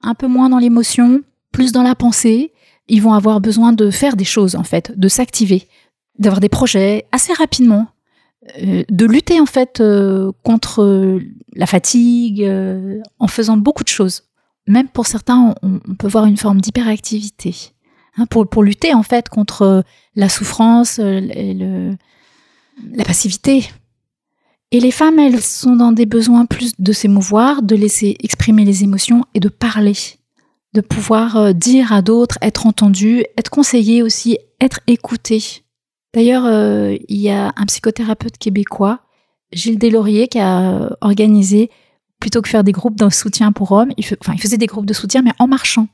un 0.01 0.15
peu 0.15 0.27
moins 0.27 0.49
dans 0.49 0.59
l'émotion, 0.59 1.21
plus 1.51 1.71
dans 1.71 1.83
la 1.83 1.95
pensée. 1.95 2.53
Ils 2.87 3.01
vont 3.01 3.13
avoir 3.13 3.39
besoin 3.39 3.73
de 3.73 3.91
faire 3.91 4.15
des 4.15 4.25
choses, 4.25 4.55
en 4.55 4.63
fait, 4.63 4.97
de 4.97 5.07
s'activer, 5.07 5.67
d'avoir 6.17 6.39
des 6.39 6.49
projets 6.49 7.05
assez 7.11 7.33
rapidement, 7.33 7.87
euh, 8.61 8.83
de 8.89 9.05
lutter, 9.05 9.39
en 9.39 9.45
fait, 9.45 9.79
euh, 9.79 10.31
contre 10.43 11.19
la 11.53 11.65
fatigue, 11.65 12.43
euh, 12.43 12.99
en 13.19 13.27
faisant 13.27 13.57
beaucoup 13.57 13.83
de 13.83 13.89
choses. 13.89 14.23
Même 14.69 14.87
pour 14.87 15.05
certains, 15.07 15.53
on, 15.61 15.79
peut 15.95 16.07
voir 16.07 16.25
une 16.25 16.37
forme 16.37 16.61
d'hyperactivité. 16.61 17.73
Hein, 18.17 18.25
pour, 18.27 18.47
pour 18.47 18.63
lutter, 18.63 18.93
en 18.93 19.03
fait, 19.03 19.27
contre 19.27 19.83
la 20.15 20.29
souffrance 20.29 20.99
et 20.99 21.53
le, 21.53 21.97
la 22.93 23.03
passivité, 23.03 23.69
et 24.71 24.79
les 24.79 24.91
femmes, 24.91 25.17
elles 25.17 25.41
sont 25.41 25.75
dans 25.75 25.91
des 25.91 26.05
besoins 26.05 26.45
plus 26.45 26.73
de 26.77 26.93
s'émouvoir, 26.93 27.63
de 27.63 27.75
laisser 27.75 28.15
exprimer 28.21 28.65
les 28.65 28.83
émotions 28.83 29.25
et 29.33 29.39
de 29.39 29.49
parler, 29.49 29.95
de 30.73 30.81
pouvoir 30.81 31.37
euh, 31.37 31.53
dire 31.53 31.91
à 31.91 32.03
d'autres, 32.03 32.37
être 32.41 32.67
entendu, 32.67 33.23
être 33.35 33.49
conseillé 33.49 34.03
aussi, 34.03 34.37
être 34.61 34.79
écouté. 34.85 35.63
D'ailleurs, 36.13 36.45
euh, 36.45 36.95
il 37.07 37.17
y 37.17 37.29
a 37.29 37.51
un 37.55 37.65
psychothérapeute 37.65 38.37
québécois, 38.37 38.99
Gilles 39.51 39.79
Deslauriers, 39.79 40.27
qui 40.27 40.39
a 40.39 40.95
organisé, 41.01 41.71
plutôt 42.19 42.41
que 42.41 42.49
faire 42.49 42.63
des 42.63 42.71
groupes 42.71 42.97
de 42.97 43.09
soutien 43.09 43.51
pour 43.51 43.71
hommes, 43.71 43.91
il, 43.97 44.05
enfin, 44.19 44.33
il 44.33 44.41
faisait 44.41 44.57
des 44.57 44.67
groupes 44.67 44.85
de 44.85 44.93
soutien, 44.93 45.21
mais 45.21 45.31
en 45.39 45.47
marchant. 45.47 45.87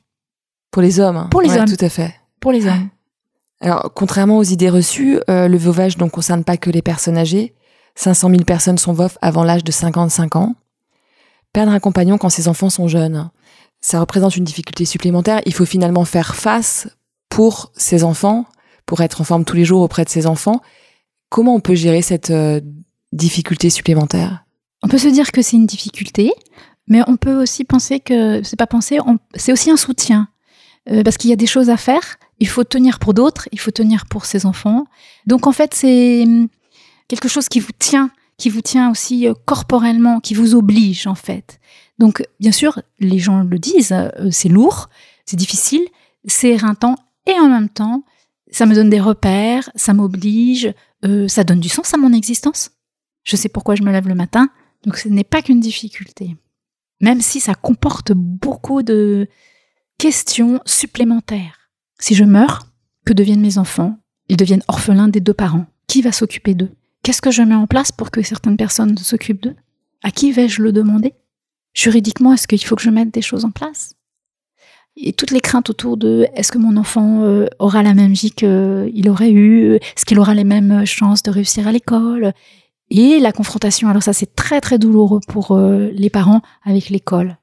Pour 0.70 0.82
les 0.82 1.00
hommes. 1.00 1.16
Hein. 1.16 1.28
Pour 1.30 1.42
les 1.42 1.56
hommes. 1.56 1.66
Tout 1.66 1.84
à 1.84 1.88
fait. 1.88 2.14
Pour 2.40 2.52
les 2.52 2.66
hommes. 2.66 2.88
Alors, 3.60 3.90
contrairement 3.94 4.38
aux 4.38 4.44
idées 4.44 4.68
reçues, 4.68 5.18
euh, 5.30 5.48
le 5.48 5.56
veuvage 5.56 5.96
ne 5.98 6.08
concerne 6.08 6.44
pas 6.44 6.56
que 6.56 6.70
les 6.70 6.82
personnes 6.82 7.16
âgées. 7.16 7.54
500 7.94 8.28
000 8.30 8.44
personnes 8.44 8.76
sont 8.76 8.92
veufs 8.92 9.16
avant 9.22 9.44
l'âge 9.44 9.64
de 9.64 9.72
55 9.72 10.36
ans. 10.36 10.54
Perdre 11.54 11.72
un 11.72 11.80
compagnon 11.80 12.18
quand 12.18 12.28
ses 12.28 12.48
enfants 12.48 12.68
sont 12.68 12.88
jeunes, 12.88 13.30
ça 13.80 14.00
représente 14.00 14.36
une 14.36 14.44
difficulté 14.44 14.84
supplémentaire. 14.84 15.40
Il 15.46 15.54
faut 15.54 15.64
finalement 15.64 16.04
faire 16.04 16.34
face 16.34 16.88
pour 17.30 17.72
ses 17.74 18.04
enfants, 18.04 18.44
pour 18.84 19.00
être 19.00 19.22
en 19.22 19.24
forme 19.24 19.44
tous 19.44 19.56
les 19.56 19.64
jours 19.64 19.80
auprès 19.80 20.04
de 20.04 20.10
ses 20.10 20.26
enfants. 20.26 20.60
Comment 21.30 21.54
on 21.54 21.60
peut 21.60 21.74
gérer 21.74 22.02
cette 22.02 22.30
euh, 22.30 22.60
difficulté 23.12 23.70
supplémentaire? 23.70 24.45
On 24.82 24.88
peut 24.88 24.98
se 24.98 25.08
dire 25.08 25.32
que 25.32 25.42
c'est 25.42 25.56
une 25.56 25.66
difficulté, 25.66 26.32
mais 26.86 27.02
on 27.06 27.16
peut 27.16 27.42
aussi 27.42 27.64
penser 27.64 28.00
que 28.00 28.42
c'est 28.42 28.56
pas 28.56 28.66
penser, 28.66 28.98
c'est 29.34 29.52
aussi 29.52 29.70
un 29.70 29.76
soutien. 29.76 30.28
euh, 30.90 31.02
parce 31.02 31.16
qu'il 31.16 31.30
y 31.30 31.32
a 31.32 31.36
des 31.36 31.46
choses 31.46 31.70
à 31.70 31.76
faire. 31.76 32.16
Il 32.38 32.48
faut 32.48 32.64
tenir 32.64 32.98
pour 32.98 33.14
d'autres, 33.14 33.48
il 33.52 33.58
faut 33.58 33.70
tenir 33.70 34.06
pour 34.06 34.24
ses 34.24 34.46
enfants. 34.46 34.86
Donc 35.26 35.46
en 35.46 35.52
fait, 35.52 35.74
c'est 35.74 36.22
hum, 36.24 36.48
quelque 37.08 37.28
chose 37.28 37.48
qui 37.48 37.60
vous 37.60 37.72
tient, 37.78 38.10
qui 38.38 38.50
vous 38.50 38.60
tient 38.60 38.90
aussi 38.90 39.26
euh, 39.26 39.34
corporellement, 39.44 40.20
qui 40.20 40.34
vous 40.34 40.54
oblige 40.54 41.06
en 41.06 41.14
fait. 41.14 41.58
Donc 41.98 42.24
bien 42.40 42.52
sûr, 42.52 42.80
les 43.00 43.18
gens 43.18 43.42
le 43.42 43.58
disent, 43.58 43.92
euh, 43.92 44.10
c'est 44.30 44.48
lourd, 44.48 44.88
c'est 45.24 45.36
difficile, 45.36 45.82
c'est 46.26 46.50
éreintant, 46.50 46.96
et 47.26 47.34
en 47.40 47.48
même 47.48 47.68
temps, 47.68 48.04
ça 48.52 48.66
me 48.66 48.74
donne 48.74 48.90
des 48.90 49.00
repères, 49.00 49.68
ça 49.74 49.92
m'oblige, 49.92 50.72
ça 51.26 51.42
donne 51.44 51.58
du 51.60 51.68
sens 51.68 51.92
à 51.94 51.96
mon 51.96 52.12
existence. 52.12 52.70
Je 53.24 53.34
sais 53.34 53.48
pourquoi 53.48 53.74
je 53.74 53.82
me 53.82 53.90
lève 53.90 54.06
le 54.06 54.14
matin, 54.14 54.48
donc 54.86 54.96
ce 54.96 55.08
n'est 55.08 55.24
pas 55.24 55.42
qu'une 55.42 55.60
difficulté. 55.60 56.36
Même 57.00 57.20
si 57.20 57.40
ça 57.40 57.54
comporte 57.54 58.12
beaucoup 58.12 58.82
de 58.82 59.28
questions 59.98 60.60
supplémentaires. 60.64 61.70
Si 61.98 62.14
je 62.14 62.24
meurs, 62.24 62.68
que 63.04 63.12
deviennent 63.12 63.40
mes 63.40 63.58
enfants? 63.58 63.98
Ils 64.28 64.36
deviennent 64.36 64.62
orphelins 64.68 65.08
des 65.08 65.20
deux 65.20 65.34
parents. 65.34 65.66
Qui 65.88 66.02
va 66.02 66.12
s'occuper 66.12 66.54
d'eux? 66.54 66.70
Qu'est-ce 67.02 67.22
que 67.22 67.30
je 67.30 67.42
mets 67.42 67.54
en 67.54 67.66
place 67.66 67.92
pour 67.92 68.10
que 68.10 68.22
certaines 68.22 68.56
personnes 68.56 68.96
s'occupent 68.96 69.42
d'eux? 69.42 69.56
À 70.02 70.10
qui 70.10 70.32
vais-je 70.32 70.62
le 70.62 70.72
demander? 70.72 71.14
Juridiquement, 71.74 72.32
est-ce 72.32 72.48
qu'il 72.48 72.64
faut 72.64 72.76
que 72.76 72.82
je 72.82 72.90
mette 72.90 73.12
des 73.12 73.22
choses 73.22 73.44
en 73.44 73.50
place? 73.50 73.94
Et 74.96 75.12
toutes 75.12 75.30
les 75.30 75.40
craintes 75.40 75.68
autour 75.68 75.96
de 75.96 76.26
est-ce 76.34 76.50
que 76.50 76.58
mon 76.58 76.76
enfant 76.76 77.22
euh, 77.22 77.46
aura 77.58 77.82
la 77.82 77.92
même 77.92 78.14
vie 78.14 78.30
qu'il 78.30 79.08
aurait 79.08 79.30
eu? 79.30 79.74
Est-ce 79.74 80.06
qu'il 80.06 80.18
aura 80.18 80.34
les 80.34 80.44
mêmes 80.44 80.86
chances 80.86 81.22
de 81.22 81.30
réussir 81.30 81.68
à 81.68 81.72
l'école? 81.72 82.32
Et 82.90 83.18
la 83.18 83.32
confrontation, 83.32 83.88
alors 83.88 84.02
ça 84.02 84.12
c'est 84.12 84.34
très 84.34 84.60
très 84.60 84.78
douloureux 84.78 85.20
pour 85.26 85.52
euh, 85.52 85.90
les 85.92 86.10
parents 86.10 86.42
avec 86.64 86.88
l'école. 86.88 87.36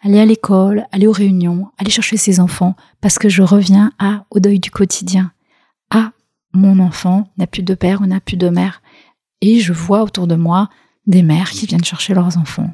Aller 0.00 0.20
à 0.20 0.24
l'école, 0.24 0.86
aller 0.92 1.06
aux 1.06 1.12
réunions, 1.12 1.68
aller 1.76 1.90
chercher 1.90 2.16
ses 2.16 2.40
enfants, 2.40 2.74
parce 3.00 3.18
que 3.18 3.28
je 3.28 3.42
reviens 3.42 3.92
à 3.98 4.24
au 4.30 4.38
deuil 4.38 4.60
du 4.60 4.70
quotidien. 4.70 5.32
Ah, 5.90 6.12
mon 6.52 6.78
enfant 6.78 7.28
n'a 7.36 7.46
plus 7.46 7.62
de 7.62 7.74
père 7.74 8.00
ou 8.00 8.06
n'a 8.06 8.20
plus 8.20 8.36
de 8.36 8.48
mère. 8.48 8.82
Et 9.40 9.60
je 9.60 9.72
vois 9.72 10.02
autour 10.02 10.26
de 10.26 10.34
moi 10.34 10.68
des 11.06 11.22
mères 11.22 11.50
qui 11.50 11.66
viennent 11.66 11.84
chercher 11.84 12.14
leurs 12.14 12.36
enfants. 12.38 12.70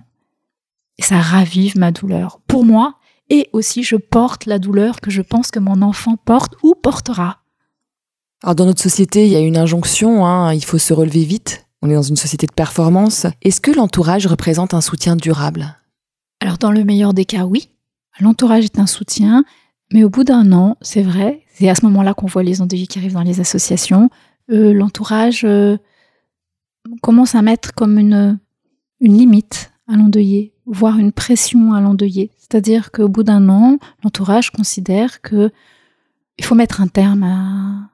Et 0.99 1.02
ça 1.02 1.19
ravive 1.19 1.76
ma 1.76 1.93
douleur. 1.93 2.40
Pour 2.47 2.64
moi, 2.64 2.95
et 3.31 3.49
aussi 3.52 3.83
je 3.83 3.97
porte 3.97 4.47
la 4.47 4.59
douleur 4.59 5.00
que 5.00 5.11
je 5.11 5.23
pense 5.23 5.50
que 5.50 5.59
mon 5.59 5.83
enfant 5.83 6.16
porte 6.16 6.54
ou 6.62 6.75
portera. 6.75 7.38
Alors 8.43 8.54
dans 8.54 8.66
notre 8.66 8.83
société, 8.83 9.26
il 9.26 9.33
y 9.33 9.37
a 9.37 9.40
une 9.40 9.57
injonction, 9.57 10.26
hein, 10.26 10.52
il 10.52 10.64
faut 10.64 10.78
se 10.78 10.93
relever 10.93 11.25
vite, 11.25 11.66
on 11.85 11.91
est 11.91 11.95
dans 11.95 12.03
une 12.03 12.17
société 12.17 12.47
de 12.47 12.53
performance. 12.53 13.26
Est-ce 13.43 13.61
que 13.61 13.71
l'entourage 13.71 14.26
représente 14.26 14.73
un 14.73 14.81
soutien 14.81 15.17
durable? 15.17 15.76
Alors 16.41 16.57
dans 16.57 16.73
le 16.73 16.83
meilleur 16.83 17.12
des 17.12 17.26
cas, 17.26 17.45
oui. 17.45 17.69
L'entourage 18.21 18.64
est 18.64 18.79
un 18.79 18.87
soutien, 18.87 19.45
mais 19.93 20.03
au 20.03 20.09
bout 20.09 20.25
d'un 20.25 20.53
an, 20.53 20.79
c'est 20.81 21.03
vrai, 21.03 21.43
c'est 21.53 21.69
à 21.69 21.75
ce 21.75 21.85
moment-là 21.85 22.14
qu'on 22.14 22.26
voit 22.26 22.43
les 22.43 22.62
endeuillés 22.62 22.87
qui 22.87 22.99
arrivent 22.99 23.12
dans 23.12 23.23
les 23.23 23.41
associations, 23.41 24.09
euh, 24.50 24.73
l'entourage 24.73 25.45
euh, 25.45 25.76
commence 27.03 27.35
à 27.35 27.43
mettre 27.43 27.75
comme 27.75 27.99
une, 27.99 28.38
limite 29.00 29.73
à 29.87 29.97
l'endeuillé, 29.97 30.55
voire 30.64 30.99
une 30.99 31.12
pression 31.12 31.75
à 31.75 31.81
l'endeuillé. 31.83 32.31
C'est-à-dire 32.38 32.93
qu'au 32.93 33.09
bout 33.09 33.25
d'un 33.25 33.50
an, 33.50 33.79
l'entourage 34.03 34.50
considère 34.50 35.21
que 35.21 35.50
il 36.38 36.45
faut 36.45 36.55
mettre 36.55 36.81
un 36.81 36.88
terme 36.88 37.25
à, 37.25 37.91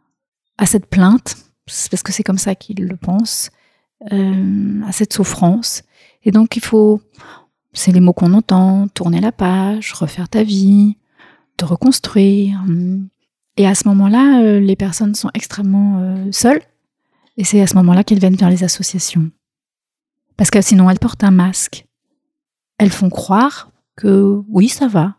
à 0.59 0.67
cette 0.67 0.87
plainte, 0.87 1.37
parce 1.67 2.03
que 2.05 2.13
c'est 2.13 2.23
comme 2.23 2.39
ça 2.39 2.55
qu'il 2.55 2.85
le 2.85 2.97
pense, 2.97 3.51
euh, 4.13 4.81
à 4.87 4.93
cette 4.93 5.13
souffrance. 5.13 5.83
Et 6.25 6.31
donc 6.31 6.57
il 6.57 6.63
faut, 6.63 7.03
c'est 7.75 7.93
les 7.93 8.01
mots 8.01 8.15
qu'on 8.15 8.33
entend, 8.33 8.89
tourner 8.89 9.21
la 9.21 9.31
page, 9.31 9.93
refaire 9.93 10.29
ta 10.29 10.43
vie, 10.43 10.97
te 11.59 11.67
reconstruire. 11.67 12.65
Et 13.59 13.67
à 13.67 13.75
ce 13.75 13.87
moment-là, 13.89 14.43
euh, 14.43 14.59
les 14.59 14.77
personnes 14.77 15.15
sont 15.15 15.31
extrêmement 15.35 15.99
euh, 16.01 16.33
seules. 16.33 16.63
Et 17.37 17.45
c'est 17.45 17.61
à 17.61 17.67
ce 17.67 17.75
moment-là 17.75 18.03
qu'elles 18.03 18.19
viennent 18.19 18.37
vers 18.37 18.49
les 18.49 18.65
associations. 18.65 19.31
Parce 20.39 20.51
que 20.51 20.63
sinon, 20.63 20.89
elles 20.89 20.99
portent 20.99 21.25
un 21.25 21.31
masque. 21.31 21.87
Elles 22.79 22.91
font 22.91 23.11
croire 23.11 23.71
que 23.97 24.41
oui, 24.49 24.69
ça 24.69 24.89
va. 24.89 25.17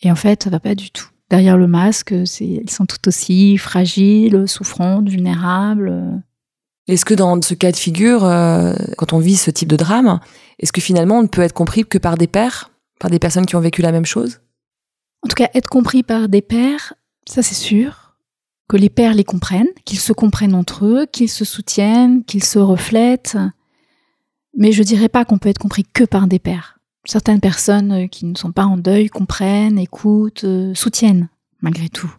Et 0.00 0.12
en 0.12 0.16
fait, 0.16 0.44
ça 0.44 0.50
va 0.50 0.60
pas 0.60 0.76
du 0.76 0.92
tout. 0.92 1.08
Derrière 1.28 1.56
le 1.56 1.66
masque, 1.66 2.12
elles 2.12 2.70
sont 2.70 2.86
tout 2.86 3.08
aussi 3.08 3.58
fragiles, 3.58 4.46
souffrantes, 4.46 5.08
vulnérables. 5.08 6.22
Est-ce 6.88 7.04
que 7.04 7.14
dans 7.14 7.40
ce 7.40 7.54
cas 7.54 7.70
de 7.70 7.76
figure, 7.76 8.24
euh, 8.24 8.74
quand 8.98 9.12
on 9.12 9.18
vit 9.18 9.36
ce 9.36 9.50
type 9.50 9.68
de 9.68 9.76
drame, 9.76 10.20
est-ce 10.58 10.72
que 10.72 10.80
finalement 10.80 11.18
on 11.18 11.22
ne 11.22 11.28
peut 11.28 11.42
être 11.42 11.52
compris 11.52 11.84
que 11.84 11.98
par 11.98 12.16
des 12.16 12.26
pères, 12.26 12.70
par 12.98 13.10
des 13.10 13.18
personnes 13.18 13.46
qui 13.46 13.56
ont 13.56 13.60
vécu 13.60 13.82
la 13.82 13.92
même 13.92 14.04
chose? 14.04 14.40
En 15.24 15.28
tout 15.28 15.36
cas, 15.36 15.48
être 15.54 15.68
compris 15.68 16.02
par 16.02 16.28
des 16.28 16.42
pères, 16.42 16.94
ça 17.28 17.42
c'est 17.42 17.54
sûr, 17.54 18.16
que 18.68 18.76
les 18.76 18.90
pères 18.90 19.14
les 19.14 19.24
comprennent, 19.24 19.68
qu'ils 19.84 20.00
se 20.00 20.12
comprennent 20.12 20.54
entre 20.54 20.86
eux, 20.86 21.06
qu'ils 21.06 21.28
se 21.28 21.44
soutiennent, 21.44 22.24
qu'ils 22.24 22.44
se 22.44 22.58
reflètent. 22.58 23.38
Mais 24.56 24.72
je 24.72 24.82
dirais 24.82 25.08
pas 25.08 25.24
qu'on 25.24 25.38
peut 25.38 25.48
être 25.48 25.58
compris 25.58 25.84
que 25.84 26.04
par 26.04 26.26
des 26.26 26.38
pères. 26.38 26.78
Certaines 27.04 27.40
personnes 27.40 28.08
qui 28.08 28.24
ne 28.24 28.36
sont 28.36 28.52
pas 28.52 28.64
en 28.64 28.76
deuil 28.76 29.08
comprennent, 29.08 29.78
écoutent, 29.78 30.44
euh, 30.44 30.74
soutiennent, 30.74 31.28
malgré 31.60 31.88
tout. 31.88 32.12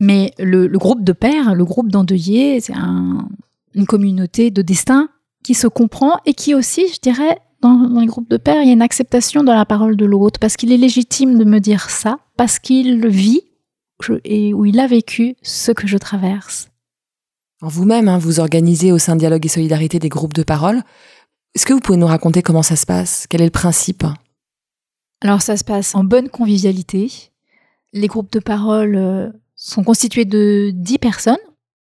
Mais 0.00 0.32
le, 0.38 0.66
groupe 0.78 1.04
de 1.04 1.12
pères, 1.12 1.54
le 1.54 1.64
groupe 1.64 1.90
d'endeuillés, 1.90 2.60
c'est 2.60 2.74
un, 2.74 3.28
une 3.74 3.86
communauté 3.86 4.50
de 4.50 4.62
destin 4.62 5.08
qui 5.42 5.54
se 5.54 5.66
comprend 5.66 6.18
et 6.26 6.34
qui 6.34 6.54
aussi, 6.54 6.86
je 6.92 7.00
dirais, 7.00 7.38
dans, 7.60 8.00
les 8.00 8.06
groupes 8.06 8.30
de 8.30 8.36
pères, 8.36 8.62
il 8.62 8.66
y 8.66 8.70
a 8.70 8.74
une 8.74 8.82
acceptation 8.82 9.42
de 9.42 9.50
la 9.50 9.64
parole 9.64 9.96
de 9.96 10.04
l'autre, 10.04 10.38
parce 10.38 10.56
qu'il 10.56 10.72
est 10.72 10.76
légitime 10.76 11.38
de 11.38 11.44
me 11.44 11.60
dire 11.60 11.90
ça, 11.90 12.18
parce 12.36 12.58
qu'il 12.58 13.06
vit 13.08 13.42
et 14.24 14.52
où 14.52 14.66
il 14.66 14.80
a 14.80 14.86
vécu 14.86 15.36
ce 15.42 15.72
que 15.72 15.86
je 15.86 15.96
traverse. 15.96 16.68
Vous-même, 17.62 18.08
hein, 18.08 18.18
vous 18.18 18.40
organisez 18.40 18.92
au 18.92 18.98
sein 18.98 19.14
de 19.14 19.20
Dialogue 19.20 19.46
et 19.46 19.48
Solidarité 19.48 19.98
des 19.98 20.10
groupes 20.10 20.34
de 20.34 20.42
parole. 20.42 20.82
Est-ce 21.54 21.64
que 21.64 21.72
vous 21.72 21.80
pouvez 21.80 21.96
nous 21.96 22.06
raconter 22.06 22.42
comment 22.42 22.62
ça 22.62 22.76
se 22.76 22.84
passe? 22.84 23.26
Quel 23.30 23.40
est 23.40 23.46
le 23.46 23.50
principe? 23.50 24.04
Alors 25.22 25.40
ça 25.40 25.56
se 25.56 25.64
passe 25.64 25.94
en 25.94 26.04
bonne 26.04 26.28
convivialité. 26.28 27.10
Les 27.94 28.08
groupes 28.08 28.32
de 28.32 28.40
parole 28.40 28.96
euh, 28.96 29.30
sont 29.54 29.84
constitués 29.84 30.26
de 30.26 30.72
10 30.74 30.98
personnes. 30.98 31.38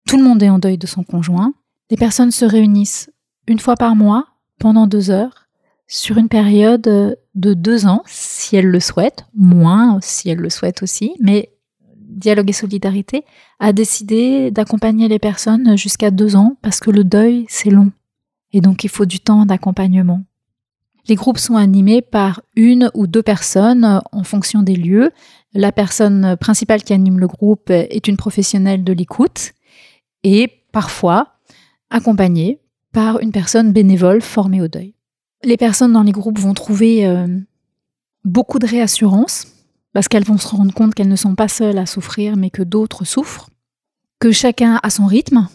Tout 0.07 0.19
le 0.19 0.23
monde 0.23 0.43
est 0.43 0.51
en 0.51 0.59
deuil 0.59 0.79
de 0.79 0.87
son 0.87 1.03
conjoint. 1.03 1.55
Les 1.93 1.99
personnes 1.99 2.31
se 2.31 2.47
réunissent 2.47 3.11
une 3.47 3.59
fois 3.59 3.77
par 3.77 3.95
mois 3.95 4.27
pendant 4.59 4.87
deux 4.87 5.11
heures 5.11 5.49
sur 5.87 6.17
une 6.17 6.31
période 6.31 6.81
de 7.35 7.53
deux 7.53 7.85
ans, 7.85 8.03
si 8.07 8.57
elles 8.57 8.71
le 8.71 8.81
souhaitent, 8.81 9.27
moins 9.37 9.99
si 10.01 10.31
elles 10.31 10.39
le 10.39 10.49
souhaitent 10.49 10.83
aussi, 10.83 11.13
mais 11.21 11.53
Dialogue 11.99 12.49
et 12.49 12.55
Solidarité 12.55 13.27
a 13.61 13.75
décidé 13.75 14.51
d'accompagner 14.51 15.07
les 15.07 15.19
personnes 15.19 15.77
jusqu'à 15.77 16.11
deux 16.11 16.35
ans 16.35 16.57
parce 16.63 16.81
que 16.81 16.91
le 16.91 17.05
deuil, 17.05 17.45
c'est 17.51 17.69
long. 17.69 17.93
Et 18.55 18.63
donc 18.63 18.85
il 18.85 18.89
faut 18.89 19.05
du 19.05 19.21
temps 19.21 19.45
d'accompagnement. 19.45 20.23
Les 21.09 21.15
groupes 21.15 21.37
sont 21.37 21.57
animés 21.57 22.01
par 22.01 22.41
une 22.57 22.91
ou 22.95 23.07
deux 23.07 23.23
personnes 23.23 24.01
en 24.13 24.25
fonction 24.25 24.63
des 24.63 24.77
lieux. 24.77 25.11
La 25.53 25.73
personne 25.73 26.39
principale 26.39 26.85
qui 26.85 26.95
anime 26.95 27.21
le 27.21 27.29
groupe 27.29 27.69
est 27.69 28.09
une 28.09 28.17
professionnelle 28.17 28.83
de 28.83 28.95
l'écoute 28.95 29.53
et 30.23 30.51
parfois 30.73 31.32
accompagnés 31.93 32.59
par 32.93 33.21
une 33.21 33.33
personne 33.33 33.73
bénévole 33.73 34.21
formée 34.21 34.61
au 34.61 34.69
deuil. 34.69 34.95
Les 35.45 35.57
personnes 35.57 35.93
dans 35.93 36.03
les 36.03 36.13
groupes 36.13 36.39
vont 36.39 36.55
trouver 36.55 37.07
euh, 37.07 37.27
beaucoup 38.25 38.59
de 38.59 38.67
réassurance 38.67 39.47
parce 39.93 40.09
qu'elles 40.09 40.25
vont 40.25 40.39
se 40.39 40.49
rendre 40.49 40.73
compte 40.73 40.95
qu'elles 40.95 41.09
ne 41.09 41.17
sont 41.17 41.35
pas 41.35 41.49
seules 41.49 41.79
à 41.79 41.87
souffrir 41.87 42.37
mais 42.37 42.51
que 42.51 42.63
d'autres 42.63 43.05
souffrent, 43.05 43.51
que 44.19 44.33
chacun 44.33 44.81
a 44.83 44.91
son 44.91 45.07
rythme, 45.07 45.49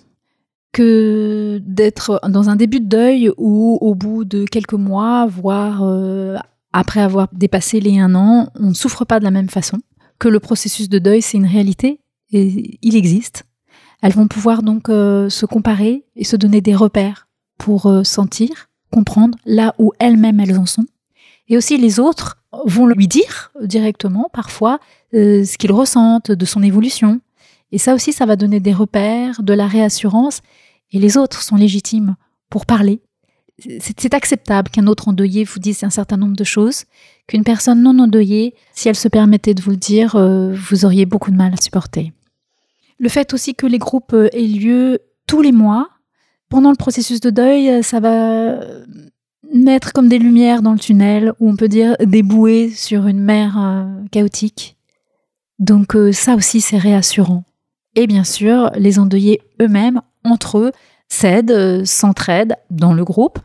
que 0.74 1.62
d'être 1.65 2.20
dans 2.27 2.50
un 2.50 2.56
début 2.56 2.79
de 2.79 2.86
deuil 2.86 3.32
ou 3.38 3.77
au 3.82 3.96
bout 3.96 4.25
de 4.25 4.46
quelques 4.46 4.74
mois, 4.74 5.25
voire 5.25 5.84
euh, 5.84 6.36
après 6.74 7.00
avoir 7.00 7.29
dépassé 7.34 7.79
les 7.79 7.98
un 7.98 8.13
an, 8.13 8.50
on 8.56 8.70
ne 8.70 8.74
souffre 8.74 9.06
pas 9.06 9.20
de 9.20 9.24
la 9.24 9.32
même 9.32 9.50
façon, 9.50 9.79
que 10.20 10.27
le 10.27 10.39
processus 10.39 10.89
de 10.89 11.00
deuil 11.00 11.22
c'est 11.22 11.38
une 11.38 11.46
réalité 11.46 12.01
et 12.32 12.77
il 12.82 12.96
existe 12.96 13.46
elles 14.01 14.13
vont 14.13 14.27
pouvoir 14.27 14.61
donc 14.63 14.89
euh, 14.89 15.29
se 15.29 15.45
comparer 15.45 16.05
et 16.15 16.23
se 16.23 16.35
donner 16.35 16.61
des 16.61 16.75
repères 16.75 17.27
pour 17.57 17.87
euh, 17.87 18.03
sentir, 18.03 18.69
comprendre 18.91 19.37
là 19.45 19.73
où 19.79 19.91
elles-mêmes 19.99 20.39
elles 20.39 20.57
en 20.57 20.65
sont. 20.65 20.85
Et 21.49 21.57
aussi 21.57 21.77
les 21.77 21.99
autres 21.99 22.37
vont 22.65 22.85
lui 22.85 23.07
dire 23.07 23.51
directement 23.61 24.29
parfois 24.31 24.79
euh, 25.13 25.43
ce 25.43 25.57
qu'ils 25.57 25.71
ressentent 25.71 26.31
de 26.31 26.45
son 26.45 26.61
évolution. 26.61 27.21
Et 27.71 27.77
ça 27.77 27.95
aussi, 27.95 28.13
ça 28.13 28.25
va 28.25 28.35
donner 28.35 28.59
des 28.59 28.73
repères, 28.73 29.41
de 29.43 29.53
la 29.53 29.67
réassurance. 29.67 30.41
Et 30.91 30.99
les 30.99 31.17
autres 31.17 31.41
sont 31.41 31.55
légitimes 31.55 32.15
pour 32.49 32.65
parler. 32.65 33.01
C'est 33.79 34.13
acceptable 34.13 34.69
qu'un 34.69 34.85
autre 34.85 35.07
endeuillé 35.07 35.43
vous 35.43 35.59
dise 35.59 35.83
un 35.83 35.89
certain 35.89 36.15
nombre 36.15 36.35
de 36.35 36.43
choses, 36.43 36.83
qu'une 37.25 37.43
personne 37.43 37.81
non 37.81 37.97
endeuillée, 37.97 38.53
si 38.73 38.87
elle 38.87 38.95
se 38.95 39.07
permettait 39.07 39.55
de 39.55 39.63
vous 39.63 39.71
le 39.71 39.77
dire, 39.77 40.15
vous 40.15 40.85
auriez 40.85 41.07
beaucoup 41.07 41.31
de 41.31 41.35
mal 41.35 41.53
à 41.53 41.61
supporter. 41.61 42.13
Le 42.99 43.09
fait 43.09 43.33
aussi 43.33 43.53
que 43.53 43.67
les 43.67 43.77
groupes 43.77 44.13
euh, 44.13 44.29
aient 44.33 44.47
lieu 44.47 44.99
tous 45.27 45.41
les 45.41 45.51
mois, 45.51 45.89
pendant 46.49 46.71
le 46.71 46.75
processus 46.75 47.19
de 47.19 47.29
deuil, 47.29 47.69
euh, 47.69 47.81
ça 47.81 47.99
va 47.99 48.59
mettre 49.53 49.93
comme 49.93 50.09
des 50.09 50.19
lumières 50.19 50.61
dans 50.61 50.73
le 50.73 50.79
tunnel, 50.79 51.33
ou 51.39 51.49
on 51.49 51.55
peut 51.55 51.67
dire 51.67 51.95
des 51.99 52.23
bouées 52.23 52.69
sur 52.69 53.07
une 53.07 53.19
mer 53.19 53.57
euh, 53.57 53.85
chaotique. 54.11 54.77
Donc 55.59 55.97
ça 56.11 56.35
aussi, 56.35 56.61
c'est 56.61 56.77
réassurant. 56.77 57.43
Et 57.95 58.05
bien 58.05 58.23
sûr, 58.23 58.69
les 58.75 58.99
endeuillés 58.99 59.41
eux-mêmes, 59.59 60.01
entre 60.23 60.59
eux, 60.59 60.71
s'aident, 61.09 61.83
s'entraident 61.83 62.57
dans 62.69 62.93
le 62.93 63.03
groupe, 63.03 63.39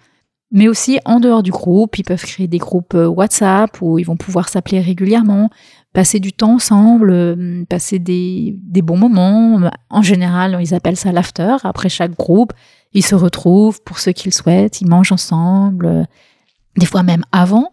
mais 0.51 0.69
aussi 0.69 0.99
en 1.07 1.21
dehors 1.21 1.43
du 1.43 1.51
groupe. 1.51 1.99
Ils 1.99 2.03
peuvent 2.03 2.23
créer 2.23 2.49
des 2.49 2.59
groupes 2.59 2.93
WhatsApp 2.93 3.81
où 3.81 3.99
ils 3.99 4.05
vont 4.05 4.19
pouvoir 4.19 4.51
s'appeler 4.51 4.81
régulièrement, 4.83 5.49
passer 5.93 6.21
du 6.21 6.33
temps 6.33 6.55
ensemble, 6.55 7.67
passer 7.69 7.99
des, 7.99 8.57
des, 8.63 8.83
bons 8.83 8.97
moments. 8.97 9.61
En 9.91 10.03
général, 10.03 10.59
ils 10.61 10.75
appellent 10.75 10.97
ça 10.97 11.13
l'after. 11.13 11.57
Après 11.65 11.89
chaque 11.89 12.17
groupe, 12.17 12.53
ils 12.95 13.05
se 13.05 13.15
retrouvent 13.15 13.83
pour 13.83 13.99
ceux 13.99 14.13
qu'ils 14.13 14.33
souhaitent, 14.33 14.81
ils 14.81 14.89
mangent 14.89 15.13
ensemble, 15.13 16.07
des 16.77 16.87
fois 16.87 17.03
même 17.03 17.25
avant. 17.33 17.73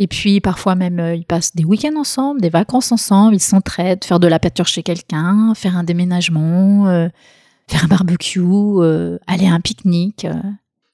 Et 0.00 0.06
puis 0.06 0.40
parfois 0.40 0.74
même, 0.74 0.98
euh, 0.98 1.14
ils 1.14 1.26
passent 1.26 1.54
des 1.54 1.64
week-ends 1.64 2.00
ensemble, 2.00 2.40
des 2.40 2.48
vacances 2.48 2.90
ensemble, 2.90 3.34
ils 3.34 3.40
s'entraident, 3.40 4.02
faire 4.02 4.18
de 4.18 4.26
la 4.26 4.38
pâture 4.38 4.66
chez 4.66 4.82
quelqu'un, 4.82 5.52
faire 5.54 5.76
un 5.76 5.84
déménagement, 5.84 6.88
euh, 6.88 7.08
faire 7.68 7.84
un 7.84 7.88
barbecue, 7.88 8.40
euh, 8.40 9.18
aller 9.26 9.46
à 9.46 9.52
un 9.52 9.60
pique-nique. 9.60 10.26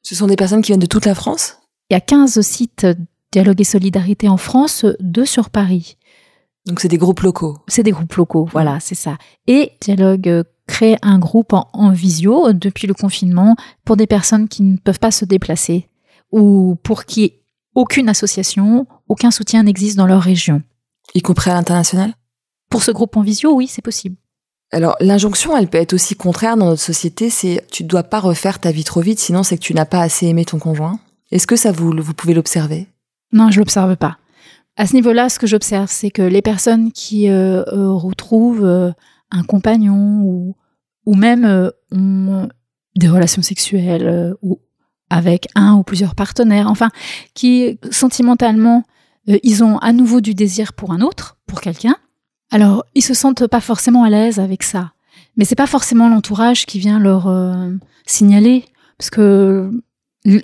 Ce 0.03 0.17
sont 0.17 0.27
des 0.27 0.35
personnes 0.35 0.61
qui 0.61 0.73
viennent 0.73 0.81
de 0.81 0.87
toute 0.87 1.07
la 1.07 1.15
France? 1.15 1.59
Il 1.89 1.95
y 1.95 1.97
a 1.97 2.01
15 2.01 2.41
sites 2.41 2.87
Dialogue 3.31 3.61
et 3.61 3.65
Solidarité 3.65 4.29
en 4.29 4.37
France, 4.37 4.85
deux 4.99 5.25
sur 5.25 5.51
Paris. 5.51 5.97
Donc 6.67 6.81
c'est 6.81 6.89
des 6.89 6.99
groupes 6.99 7.21
locaux 7.21 7.59
C'est 7.69 7.83
des 7.83 7.93
groupes 7.93 8.15
locaux, 8.15 8.49
voilà, 8.53 8.81
c'est 8.81 8.95
ça. 8.97 9.19
Et 9.47 9.73
Dialogue 9.81 10.45
crée 10.67 10.97
un 11.03 11.19
groupe 11.19 11.53
en, 11.53 11.69
en 11.73 11.93
visio 11.93 12.53
depuis 12.53 12.89
le 12.89 12.95
confinement 12.95 13.57
pour 13.85 13.97
des 13.97 14.07
personnes 14.07 14.49
qui 14.49 14.63
ne 14.63 14.77
peuvent 14.77 14.99
pas 14.99 15.13
se 15.13 15.25
déplacer 15.25 15.89
ou 16.33 16.77
pour 16.83 17.05
qui 17.05 17.35
aucune 17.75 18.09
association, 18.09 18.87
aucun 19.09 19.31
soutien 19.31 19.63
n'existe 19.63 19.97
dans 19.97 20.07
leur 20.07 20.23
région. 20.23 20.63
Y 21.15 21.23
compris 21.23 21.51
à 21.51 21.55
l'international? 21.55 22.15
Pour 22.69 22.83
ce 22.83 22.91
groupe 22.91 23.17
en 23.17 23.23
visio, 23.23 23.53
oui, 23.53 23.69
c'est 23.69 23.83
possible. 23.83 24.17
Alors, 24.73 24.97
l'injonction, 24.99 25.57
elle 25.57 25.69
peut 25.69 25.79
être 25.79 25.93
aussi 25.93 26.17
contraire 26.17 26.57
dans 26.57 26.67
notre 26.67 26.83
société, 26.83 27.31
c'est 27.31 27.65
tu 27.71 27.85
ne 27.85 27.89
dois 27.89 28.03
pas 28.03 28.19
refaire 28.19 28.59
ta 28.59 28.73
vie 28.73 28.83
trop 28.83 29.01
vite, 29.01 29.21
sinon 29.21 29.45
c'est 29.45 29.57
que 29.57 29.63
tu 29.63 29.75
n'as 29.75 29.85
pas 29.85 30.01
assez 30.01 30.27
aimé 30.27 30.45
ton 30.45 30.59
conjoint. 30.59 30.99
Est-ce 31.31 31.47
que 31.47 31.55
ça, 31.55 31.71
vous, 31.71 31.93
vous 31.97 32.15
pouvez 32.15 32.35
l'observer? 32.35 32.89
Non, 33.33 33.51
je 33.51 33.61
l'observe 33.61 33.97
pas. 33.97 34.19
À 34.77 34.87
ce 34.87 34.95
niveau-là, 34.95 35.29
ce 35.29 35.39
que 35.39 35.47
j'observe, 35.47 35.89
c'est 35.91 36.11
que 36.11 36.23
les 36.23 36.43
personnes 36.43 36.93
qui 36.93 37.29
euh, 37.29 37.63
euh, 37.69 37.91
retrouvent 37.91 38.65
euh, 38.65 38.93
un 39.31 39.43
compagnon 39.43 40.21
ou, 40.23 40.57
ou 41.07 41.15
même 41.15 41.71
ont 41.93 42.49
des 42.95 43.09
relations 43.09 43.43
sexuelles 43.43 44.35
ou 44.43 44.61
avec 45.11 45.49
un 45.55 45.75
ou 45.75 45.83
plusieurs 45.83 46.15
partenaires, 46.15 46.69
enfin, 46.69 46.91
qui 47.35 47.79
sentimentalement, 47.91 48.85
euh, 49.29 49.39
ils 49.43 49.63
ont 49.63 49.79
à 49.79 49.93
nouveau 49.93 50.21
du 50.21 50.35
désir 50.35 50.73
pour 50.73 50.93
un 50.93 51.01
autre, 51.01 51.39
pour 51.47 51.61
quelqu'un. 51.61 51.97
Alors, 52.51 52.85
ils 52.95 53.03
se 53.03 53.15
sentent 53.15 53.47
pas 53.47 53.61
forcément 53.61 54.05
à 54.05 54.11
l'aise 54.11 54.39
avec 54.39 54.63
ça. 54.63 54.93
Mais 55.37 55.45
c'est 55.45 55.55
pas 55.55 55.67
forcément 55.67 56.09
l'entourage 56.09 56.67
qui 56.67 56.79
vient 56.79 56.99
leur 56.99 57.27
euh, 57.29 57.71
signaler, 58.07 58.65
parce 58.99 59.11
que 59.11 59.71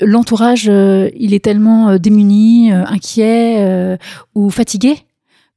l'entourage, 0.00 0.68
euh, 0.68 1.10
il 1.16 1.34
est 1.34 1.44
tellement 1.44 1.98
démuni, 1.98 2.72
inquiet 2.72 3.98
ou 4.34 4.50
fatigué 4.50 4.96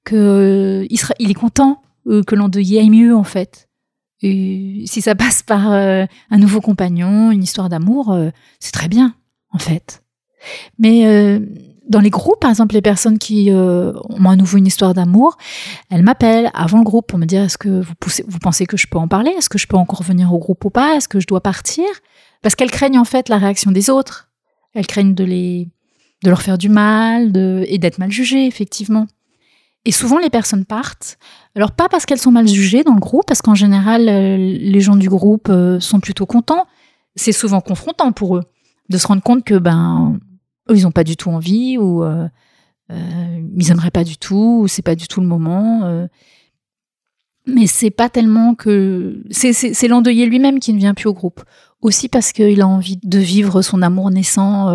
que 0.04 0.86
il, 0.90 1.32
est 1.32 1.36
content 1.36 1.82
que 2.06 2.36
l'endeuillé 2.36 2.80
aille 2.80 2.90
mieux 2.90 3.16
en 3.16 3.24
fait. 3.24 3.66
Si 4.22 5.02
ça 5.02 5.14
passe 5.14 5.44
par 5.44 5.72
euh, 5.72 6.06
un 6.32 6.38
nouveau 6.38 6.62
compagnon, 6.62 7.32
une 7.32 7.44
histoire 7.44 7.70
d'amour, 7.70 8.12
euh, 8.12 8.30
c'est 8.60 8.72
très 8.72 8.88
bien, 8.88 9.14
en 9.52 9.60
fait. 9.60 10.04
Mais 10.80 11.06
euh, 11.06 11.40
dans 11.88 12.00
les 12.00 12.10
groupes, 12.10 12.40
par 12.40 12.50
exemple, 12.50 12.74
les 12.74 12.82
personnes 12.82 13.20
qui 13.20 13.52
ont 13.52 14.30
à 14.30 14.36
nouveau 14.36 14.58
une 14.58 14.66
histoire 14.66 14.94
d'amour, 14.94 15.38
elles 15.92 16.02
m'appellent 16.02 16.50
avant 16.54 16.80
le 16.80 16.84
groupe 16.84 17.08
pour 17.08 17.20
me 17.20 17.26
dire 17.26 17.44
est-ce 17.44 17.58
que 17.58 17.82
vous, 17.82 17.94
vous 18.28 18.40
pensez 18.40 18.66
que 18.66 18.78
je 18.78 18.88
peux 18.88 18.98
en 18.98 19.08
parler? 19.08 19.32
Est-ce 19.38 19.50
que 19.50 19.60
je 19.60 19.68
peux 19.68 19.78
encore 19.78 20.02
venir 20.02 20.34
au 20.34 20.40
groupe 20.40 20.66
ou 20.66 20.70
pas? 20.72 20.96
Est-ce 20.96 21.08
que 21.08 21.20
je 21.20 21.28
dois 21.28 21.42
partir? 21.42 21.86
Parce 22.42 22.56
qu'elles 22.56 22.72
craignent 22.72 23.00
en 23.00 23.06
fait 23.06 23.30
la 23.30 23.38
réaction 23.38 23.72
des 23.72 23.90
autres. 23.90 24.30
Elles 24.74 24.88
craignent 24.88 25.16
de 25.16 25.24
les 25.24 25.70
de 26.24 26.30
leur 26.30 26.42
faire 26.42 26.58
du 26.58 26.70
mal 26.70 27.32
et 27.68 27.78
d'être 27.78 28.00
mal 28.00 28.12
jugées, 28.12 28.46
effectivement. 28.48 29.08
Et 29.86 29.92
souvent, 29.92 30.18
les 30.18 30.32
personnes 30.32 30.66
partent. 30.66 31.18
Alors, 31.56 31.72
pas 31.72 31.88
parce 31.88 32.06
qu'elles 32.06 32.20
sont 32.20 32.32
mal 32.32 32.48
jugées 32.48 32.84
dans 32.84 32.96
le 32.96 33.00
groupe, 33.00 33.26
parce 33.28 33.42
qu'en 33.42 33.54
général, 33.54 34.10
euh, 34.10 34.38
les 34.38 34.82
gens 34.82 34.96
du 34.96 35.08
groupe 35.08 35.48
euh, 35.50 35.80
sont 35.80 36.00
plutôt 36.00 36.26
contents. 36.26 36.66
C'est 37.16 37.32
souvent 37.32 37.62
confrontant 37.62 38.12
pour 38.12 38.38
eux 38.38 38.44
de 38.90 38.98
se 38.98 39.08
rendre 39.08 39.22
compte 39.22 39.44
que, 39.44 39.56
ben, 39.56 40.20
eux, 40.70 40.76
ils 40.76 40.84
n'ont 40.84 40.92
pas 40.92 41.04
du 41.04 41.16
tout 41.16 41.30
envie, 41.30 41.78
ou 41.78 42.04
euh, 42.04 42.28
ils 42.90 43.72
aimeraient 43.72 43.92
pas 43.92 44.04
du 44.04 44.18
tout, 44.18 44.62
ou 44.64 44.68
c'est 44.68 44.82
pas 44.82 44.96
du 44.96 45.08
tout 45.08 45.22
le 45.22 45.28
moment. 45.28 46.08
mais 47.48 47.68
c'est 47.68 47.92
pas 47.92 48.10
tellement 48.10 48.56
que. 48.56 49.24
C'est 49.30 49.88
l'endeuillé 49.88 50.26
lui-même 50.26 50.60
qui 50.60 50.74
ne 50.74 50.80
vient 50.80 50.94
plus 50.94 51.08
au 51.08 51.14
groupe. 51.14 51.44
Aussi 51.86 52.10
parce 52.10 52.32
qu'il 52.32 52.62
a 52.62 52.68
envie 52.68 52.98
de 53.04 53.20
vivre 53.20 53.62
son 53.62 53.84
amour 53.84 54.10
naissant 54.10 54.72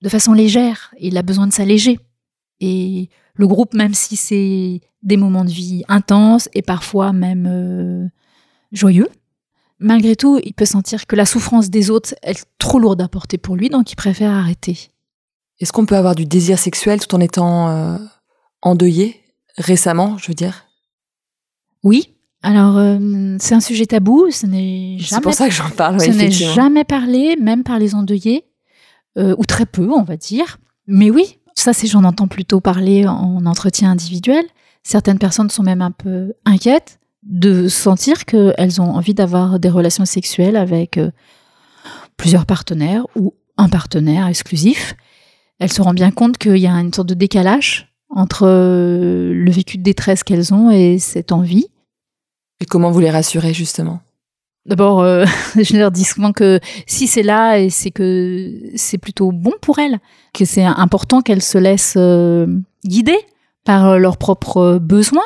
de 0.00 0.08
façon 0.08 0.32
légère. 0.32 0.94
Il 1.00 1.18
a 1.18 1.22
besoin 1.22 1.48
de 1.48 1.52
s'alléger. 1.52 1.98
Et 2.60 3.08
le 3.34 3.46
groupe, 3.48 3.74
même 3.74 3.92
si 3.92 4.14
c'est 4.14 4.80
des 5.02 5.16
moments 5.16 5.44
de 5.44 5.50
vie 5.50 5.82
intenses 5.88 6.48
et 6.54 6.62
parfois 6.62 7.12
même 7.12 7.48
euh, 7.50 8.06
joyeux, 8.70 9.08
malgré 9.80 10.14
tout, 10.14 10.40
il 10.44 10.54
peut 10.54 10.64
sentir 10.64 11.08
que 11.08 11.16
la 11.16 11.26
souffrance 11.26 11.70
des 11.70 11.90
autres 11.90 12.14
est 12.22 12.46
trop 12.58 12.78
lourde 12.78 13.00
à 13.00 13.08
porter 13.08 13.36
pour 13.36 13.56
lui, 13.56 13.68
donc 13.68 13.90
il 13.90 13.96
préfère 13.96 14.32
arrêter. 14.32 14.90
Est-ce 15.58 15.72
qu'on 15.72 15.86
peut 15.86 15.96
avoir 15.96 16.14
du 16.14 16.24
désir 16.24 16.58
sexuel 16.58 17.00
tout 17.00 17.14
en 17.16 17.20
étant 17.20 17.68
euh, 17.68 17.98
endeuillé 18.62 19.20
récemment, 19.56 20.18
je 20.18 20.28
veux 20.28 20.34
dire? 20.34 20.66
Oui. 21.82 22.14
Alors, 22.42 22.76
euh, 22.78 23.36
c'est 23.40 23.54
un 23.54 23.60
sujet 23.60 23.86
tabou, 23.86 24.30
ce 24.30 24.46
n'est 24.46 24.98
jamais. 24.98 25.08
C'est 25.08 25.20
pour 25.20 25.34
ça 25.34 25.48
que 25.48 25.54
j'en 25.54 25.70
parle. 25.70 26.00
ce 26.00 26.10
n'est 26.10 26.30
jamais 26.30 26.84
parlé, 26.84 27.36
même 27.36 27.64
par 27.64 27.78
les 27.78 27.94
endeuillés, 27.94 28.44
ou 29.16 29.44
très 29.44 29.66
peu, 29.66 29.90
on 29.90 30.04
va 30.04 30.16
dire. 30.16 30.58
Mais 30.86 31.10
oui, 31.10 31.38
ça, 31.56 31.72
c'est 31.72 31.88
j'en 31.88 32.04
entends 32.04 32.28
plutôt 32.28 32.60
parler 32.60 33.08
en 33.08 33.44
entretien 33.44 33.90
individuel. 33.90 34.44
Certaines 34.84 35.18
personnes 35.18 35.50
sont 35.50 35.64
même 35.64 35.82
un 35.82 35.90
peu 35.90 36.34
inquiètes 36.44 36.98
de 37.24 37.68
sentir 37.68 38.24
qu'elles 38.24 38.80
ont 38.80 38.94
envie 38.94 39.14
d'avoir 39.14 39.58
des 39.58 39.68
relations 39.68 40.04
sexuelles 40.04 40.56
avec 40.56 40.98
euh, 40.98 41.10
plusieurs 42.16 42.46
partenaires 42.46 43.06
ou 43.16 43.34
un 43.56 43.68
partenaire 43.68 44.26
exclusif. 44.28 44.94
Elles 45.58 45.72
se 45.72 45.82
rendent 45.82 45.96
bien 45.96 46.10
compte 46.10 46.38
qu'il 46.38 46.56
y 46.58 46.66
a 46.66 46.72
une 46.72 46.92
sorte 46.92 47.08
de 47.08 47.14
décalage 47.14 47.92
entre 48.08 48.46
euh, 48.46 49.32
le 49.34 49.50
vécu 49.50 49.78
de 49.78 49.82
détresse 49.82 50.22
qu'elles 50.22 50.54
ont 50.54 50.70
et 50.70 50.98
cette 50.98 51.32
envie. 51.32 51.66
Et 52.60 52.66
comment 52.66 52.90
vous 52.90 53.00
les 53.00 53.10
rassurez 53.10 53.54
justement? 53.54 54.00
D'abord, 54.68 55.00
euh, 55.00 55.24
je 55.56 55.76
leur 55.76 55.90
dis 55.90 56.04
souvent 56.04 56.32
que 56.32 56.60
si 56.86 57.06
c'est 57.06 57.22
là, 57.22 57.58
et 57.58 57.70
c'est 57.70 57.90
que 57.90 58.60
c'est 58.76 58.98
plutôt 58.98 59.32
bon 59.32 59.54
pour 59.62 59.78
elles, 59.78 59.98
que 60.34 60.44
c'est 60.44 60.64
important 60.64 61.22
qu'elles 61.22 61.42
se 61.42 61.58
laissent 61.58 61.96
euh, 61.96 62.46
guider 62.84 63.18
par 63.64 63.86
euh, 63.86 63.98
leurs 63.98 64.18
propres 64.18 64.78
besoins. 64.80 65.24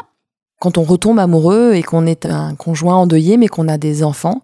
Quand 0.61 0.79
on 0.79 0.85
retombe 0.85 1.19
amoureux 1.19 1.73
et 1.75 1.83
qu'on 1.83 2.07
est 2.07 2.25
un 2.25 2.55
conjoint 2.55 2.95
endeuillé, 2.95 3.37
mais 3.37 3.49
qu'on 3.49 3.67
a 3.67 3.79
des 3.79 4.05
enfants, 4.05 4.43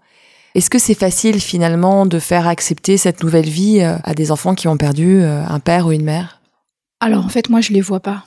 est-ce 0.57 0.69
que 0.69 0.81
c'est 0.81 0.95
facile 0.95 1.41
finalement 1.41 2.07
de 2.07 2.19
faire 2.19 2.49
accepter 2.49 2.97
cette 2.97 3.23
nouvelle 3.23 3.49
vie 3.49 3.81
à 3.81 4.15
des 4.15 4.33
enfants 4.33 4.57
qui 4.57 4.67
ont 4.67 4.77
perdu 4.77 5.23
un 5.23 5.61
père 5.61 5.87
ou 5.87 5.93
une 5.93 6.03
mère? 6.03 6.41
Alors 6.99 7.25
en 7.25 7.29
fait, 7.29 7.49
moi, 7.49 7.61
je 7.61 7.73
les 7.73 7.81
vois 7.81 8.01
pas. 8.01 8.25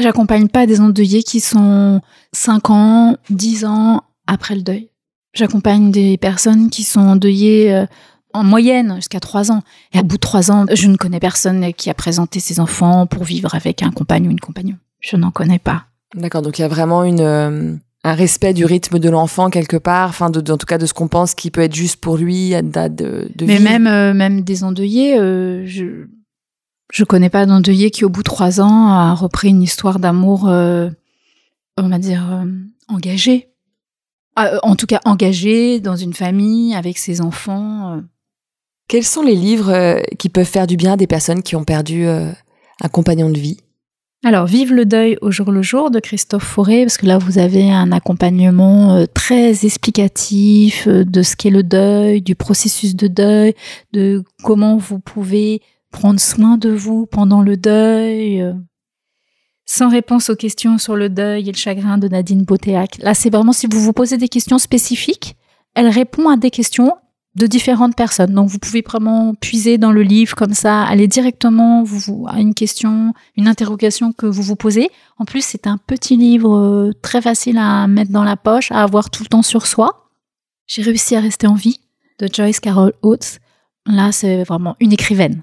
J'accompagne 0.00 0.48
pas 0.48 0.66
des 0.66 0.80
endeuillés 0.80 1.22
qui 1.22 1.40
sont 1.40 2.00
5 2.32 2.70
ans, 2.70 3.16
10 3.30 3.64
ans 3.64 4.02
après 4.26 4.54
le 4.54 4.62
deuil. 4.62 4.90
J'accompagne 5.32 5.90
des 5.90 6.16
personnes 6.16 6.70
qui 6.70 6.82
sont 6.82 7.00
endeuillées 7.00 7.72
euh, 7.72 7.86
en 8.32 8.42
moyenne 8.42 8.96
jusqu'à 8.96 9.20
trois 9.20 9.52
ans. 9.52 9.62
Et 9.92 9.98
à 9.98 10.02
bout 10.02 10.16
de 10.16 10.20
trois 10.20 10.50
ans, 10.50 10.66
je 10.72 10.88
ne 10.88 10.96
connais 10.96 11.20
personne 11.20 11.72
qui 11.74 11.90
a 11.90 11.94
présenté 11.94 12.40
ses 12.40 12.58
enfants 12.58 13.06
pour 13.06 13.24
vivre 13.24 13.54
avec 13.54 13.82
un 13.82 13.90
compagnon 13.90 14.28
ou 14.28 14.32
une 14.32 14.40
compagnon. 14.40 14.76
Je 15.00 15.16
n'en 15.16 15.30
connais 15.30 15.58
pas. 15.58 15.84
D'accord, 16.14 16.42
donc 16.42 16.58
il 16.58 16.62
y 16.62 16.64
a 16.64 16.68
vraiment 16.68 17.04
une, 17.04 17.20
euh, 17.20 17.74
un 18.02 18.14
respect 18.14 18.54
du 18.54 18.64
rythme 18.64 18.98
de 18.98 19.08
l'enfant 19.08 19.50
quelque 19.50 19.76
part, 19.76 20.08
enfin 20.08 20.30
de, 20.30 20.38
en 20.52 20.56
tout 20.56 20.66
cas 20.66 20.78
de 20.78 20.86
ce 20.86 20.92
qu'on 20.92 21.06
pense 21.06 21.34
qui 21.34 21.52
peut 21.52 21.60
être 21.60 21.74
juste 21.74 22.00
pour 22.00 22.16
lui 22.16 22.54
à 22.54 22.62
date 22.62 22.96
de, 22.96 23.30
de 23.36 23.46
Mais 23.46 23.60
même, 23.60 23.86
euh, 23.86 24.12
même 24.12 24.40
des 24.40 24.64
endeuillés, 24.64 25.16
je 25.16 26.06
je 26.92 27.04
connais 27.04 27.30
pas 27.30 27.46
d'endeuillé 27.46 27.90
qui 27.90 28.04
au 28.04 28.08
bout 28.08 28.22
de 28.22 28.28
trois 28.28 28.60
ans 28.60 28.88
a 28.88 29.14
repris 29.14 29.48
une 29.48 29.62
histoire 29.62 29.98
d'amour, 29.98 30.44
on 30.44 30.92
va 31.76 31.98
dire, 31.98 32.44
engagée. 32.88 33.50
Ah, 34.36 34.54
euh, 34.54 34.58
en 34.62 34.76
tout 34.76 34.86
cas 34.86 35.00
engagé 35.04 35.80
dans 35.80 35.96
une 35.96 36.14
famille 36.14 36.74
avec 36.74 36.98
ses 36.98 37.20
enfants. 37.20 37.96
Euh. 37.96 38.00
Quels 38.88 39.04
sont 39.04 39.22
les 39.22 39.34
livres 39.34 39.70
euh, 39.70 40.00
qui 40.18 40.28
peuvent 40.28 40.46
faire 40.46 40.66
du 40.66 40.76
bien 40.76 40.94
à 40.94 40.96
des 40.96 41.06
personnes 41.06 41.42
qui 41.42 41.56
ont 41.56 41.64
perdu 41.64 42.06
un 42.06 42.88
compagnon 42.90 43.30
de 43.30 43.38
vie? 43.38 43.58
Alors, 44.24 44.46
Vive 44.46 44.74
le 44.74 44.84
deuil 44.84 45.16
au 45.22 45.30
jour 45.30 45.50
le 45.50 45.62
jour 45.62 45.90
de 45.90 45.98
Christophe 45.98 46.44
Fauré, 46.44 46.82
parce 46.82 46.98
que 46.98 47.06
là, 47.06 47.16
vous 47.16 47.38
avez 47.38 47.70
un 47.70 47.90
accompagnement 47.90 49.06
très 49.14 49.64
explicatif 49.64 50.86
de 50.88 51.22
ce 51.22 51.36
qu'est 51.36 51.50
le 51.50 51.62
deuil, 51.62 52.20
du 52.20 52.34
processus 52.34 52.94
de 52.94 53.08
deuil, 53.08 53.54
de 53.92 54.22
comment 54.42 54.76
vous 54.76 54.98
pouvez 54.98 55.62
prendre 55.90 56.20
soin 56.20 56.56
de 56.56 56.70
vous 56.70 57.06
pendant 57.06 57.42
le 57.42 57.56
deuil. 57.56 58.44
Sans 59.66 59.88
réponse 59.88 60.30
aux 60.30 60.36
questions 60.36 60.78
sur 60.78 60.96
le 60.96 61.08
deuil 61.08 61.48
et 61.48 61.52
le 61.52 61.56
chagrin 61.56 61.98
de 61.98 62.08
Nadine 62.08 62.44
Botéac. 62.44 62.98
Là, 62.98 63.14
c'est 63.14 63.30
vraiment 63.30 63.52
si 63.52 63.66
vous 63.70 63.80
vous 63.80 63.92
posez 63.92 64.18
des 64.18 64.28
questions 64.28 64.58
spécifiques, 64.58 65.36
elle 65.74 65.88
répond 65.88 66.28
à 66.28 66.36
des 66.36 66.50
questions 66.50 66.94
de 67.36 67.46
différentes 67.46 67.94
personnes. 67.94 68.34
Donc, 68.34 68.48
vous 68.48 68.58
pouvez 68.58 68.82
vraiment 68.82 69.34
puiser 69.34 69.78
dans 69.78 69.92
le 69.92 70.02
livre 70.02 70.34
comme 70.34 70.54
ça, 70.54 70.82
aller 70.82 71.06
directement 71.06 71.84
à 72.26 72.40
une 72.40 72.54
question, 72.54 73.14
une 73.36 73.46
interrogation 73.46 74.12
que 74.12 74.26
vous 74.26 74.42
vous 74.42 74.56
posez. 74.56 74.90
En 75.18 75.24
plus, 75.24 75.44
c'est 75.44 75.66
un 75.66 75.78
petit 75.78 76.16
livre 76.16 76.56
euh, 76.56 76.92
très 77.02 77.22
facile 77.22 77.58
à 77.58 77.86
mettre 77.86 78.10
dans 78.10 78.24
la 78.24 78.36
poche, 78.36 78.72
à 78.72 78.82
avoir 78.82 79.10
tout 79.10 79.22
le 79.22 79.28
temps 79.28 79.42
sur 79.42 79.66
soi. 79.66 80.10
J'ai 80.66 80.82
réussi 80.82 81.14
à 81.14 81.20
rester 81.20 81.46
en 81.46 81.54
vie 81.54 81.80
de 82.18 82.28
Joyce 82.32 82.60
Carol 82.60 82.92
Oates. 83.02 83.38
Là, 83.86 84.12
c'est 84.12 84.42
vraiment 84.42 84.76
une 84.80 84.92
écrivaine. 84.92 85.42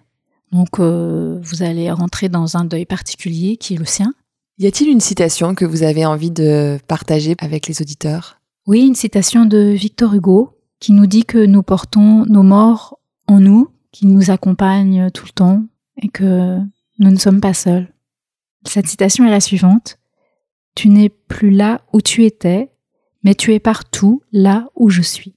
Donc, 0.51 0.79
euh, 0.79 1.39
vous 1.41 1.63
allez 1.63 1.91
rentrer 1.91 2.29
dans 2.29 2.57
un 2.57 2.65
deuil 2.65 2.86
particulier 2.86 3.57
qui 3.57 3.73
est 3.75 3.77
le 3.77 3.86
sien. 3.86 4.13
Y 4.57 4.67
a-t-il 4.67 4.89
une 4.89 5.01
citation 5.01 5.53
que 5.55 5.65
vous 5.65 5.83
avez 5.83 6.05
envie 6.05 6.31
de 6.31 6.79
partager 6.88 7.36
avec 7.39 7.67
les 7.67 7.81
auditeurs? 7.81 8.39
Oui, 8.65 8.86
une 8.86 8.95
citation 8.95 9.45
de 9.45 9.57
Victor 9.57 10.13
Hugo 10.13 10.57
qui 10.79 10.93
nous 10.93 11.05
dit 11.05 11.25
que 11.25 11.45
nous 11.45 11.63
portons 11.63 12.25
nos 12.25 12.43
morts 12.43 12.99
en 13.27 13.39
nous, 13.39 13.69
qui 13.91 14.05
nous 14.05 14.31
accompagnent 14.31 15.12
tout 15.12 15.25
le 15.25 15.31
temps 15.31 15.63
et 16.01 16.07
que 16.07 16.57
nous 16.99 17.12
ne 17.12 17.17
sommes 17.17 17.41
pas 17.41 17.53
seuls. 17.53 17.93
Cette 18.65 18.88
citation 18.88 19.25
est 19.25 19.31
la 19.31 19.39
suivante. 19.39 19.97
Tu 20.75 20.89
n'es 20.89 21.10
plus 21.10 21.51
là 21.51 21.81
où 21.93 22.01
tu 22.01 22.25
étais, 22.25 22.71
mais 23.23 23.36
tu 23.36 23.53
es 23.53 23.60
partout 23.60 24.21
là 24.31 24.69
où 24.75 24.89
je 24.89 25.01
suis. 25.01 25.36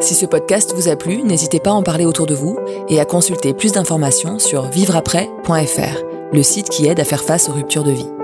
Si 0.00 0.14
ce 0.14 0.26
podcast 0.26 0.72
vous 0.76 0.88
a 0.88 0.94
plu, 0.94 1.22
n'hésitez 1.22 1.58
pas 1.58 1.70
à 1.70 1.74
en 1.74 1.82
parler 1.82 2.04
autour 2.04 2.26
de 2.26 2.34
vous 2.34 2.56
et 2.88 3.00
à 3.00 3.04
consulter 3.04 3.52
plus 3.52 3.72
d'informations 3.72 4.38
sur 4.38 4.66
vivreaprès.fr, 4.66 6.02
le 6.32 6.42
site 6.42 6.68
qui 6.68 6.86
aide 6.86 7.00
à 7.00 7.04
faire 7.04 7.24
face 7.24 7.48
aux 7.48 7.52
ruptures 7.52 7.84
de 7.84 7.92
vie. 7.92 8.17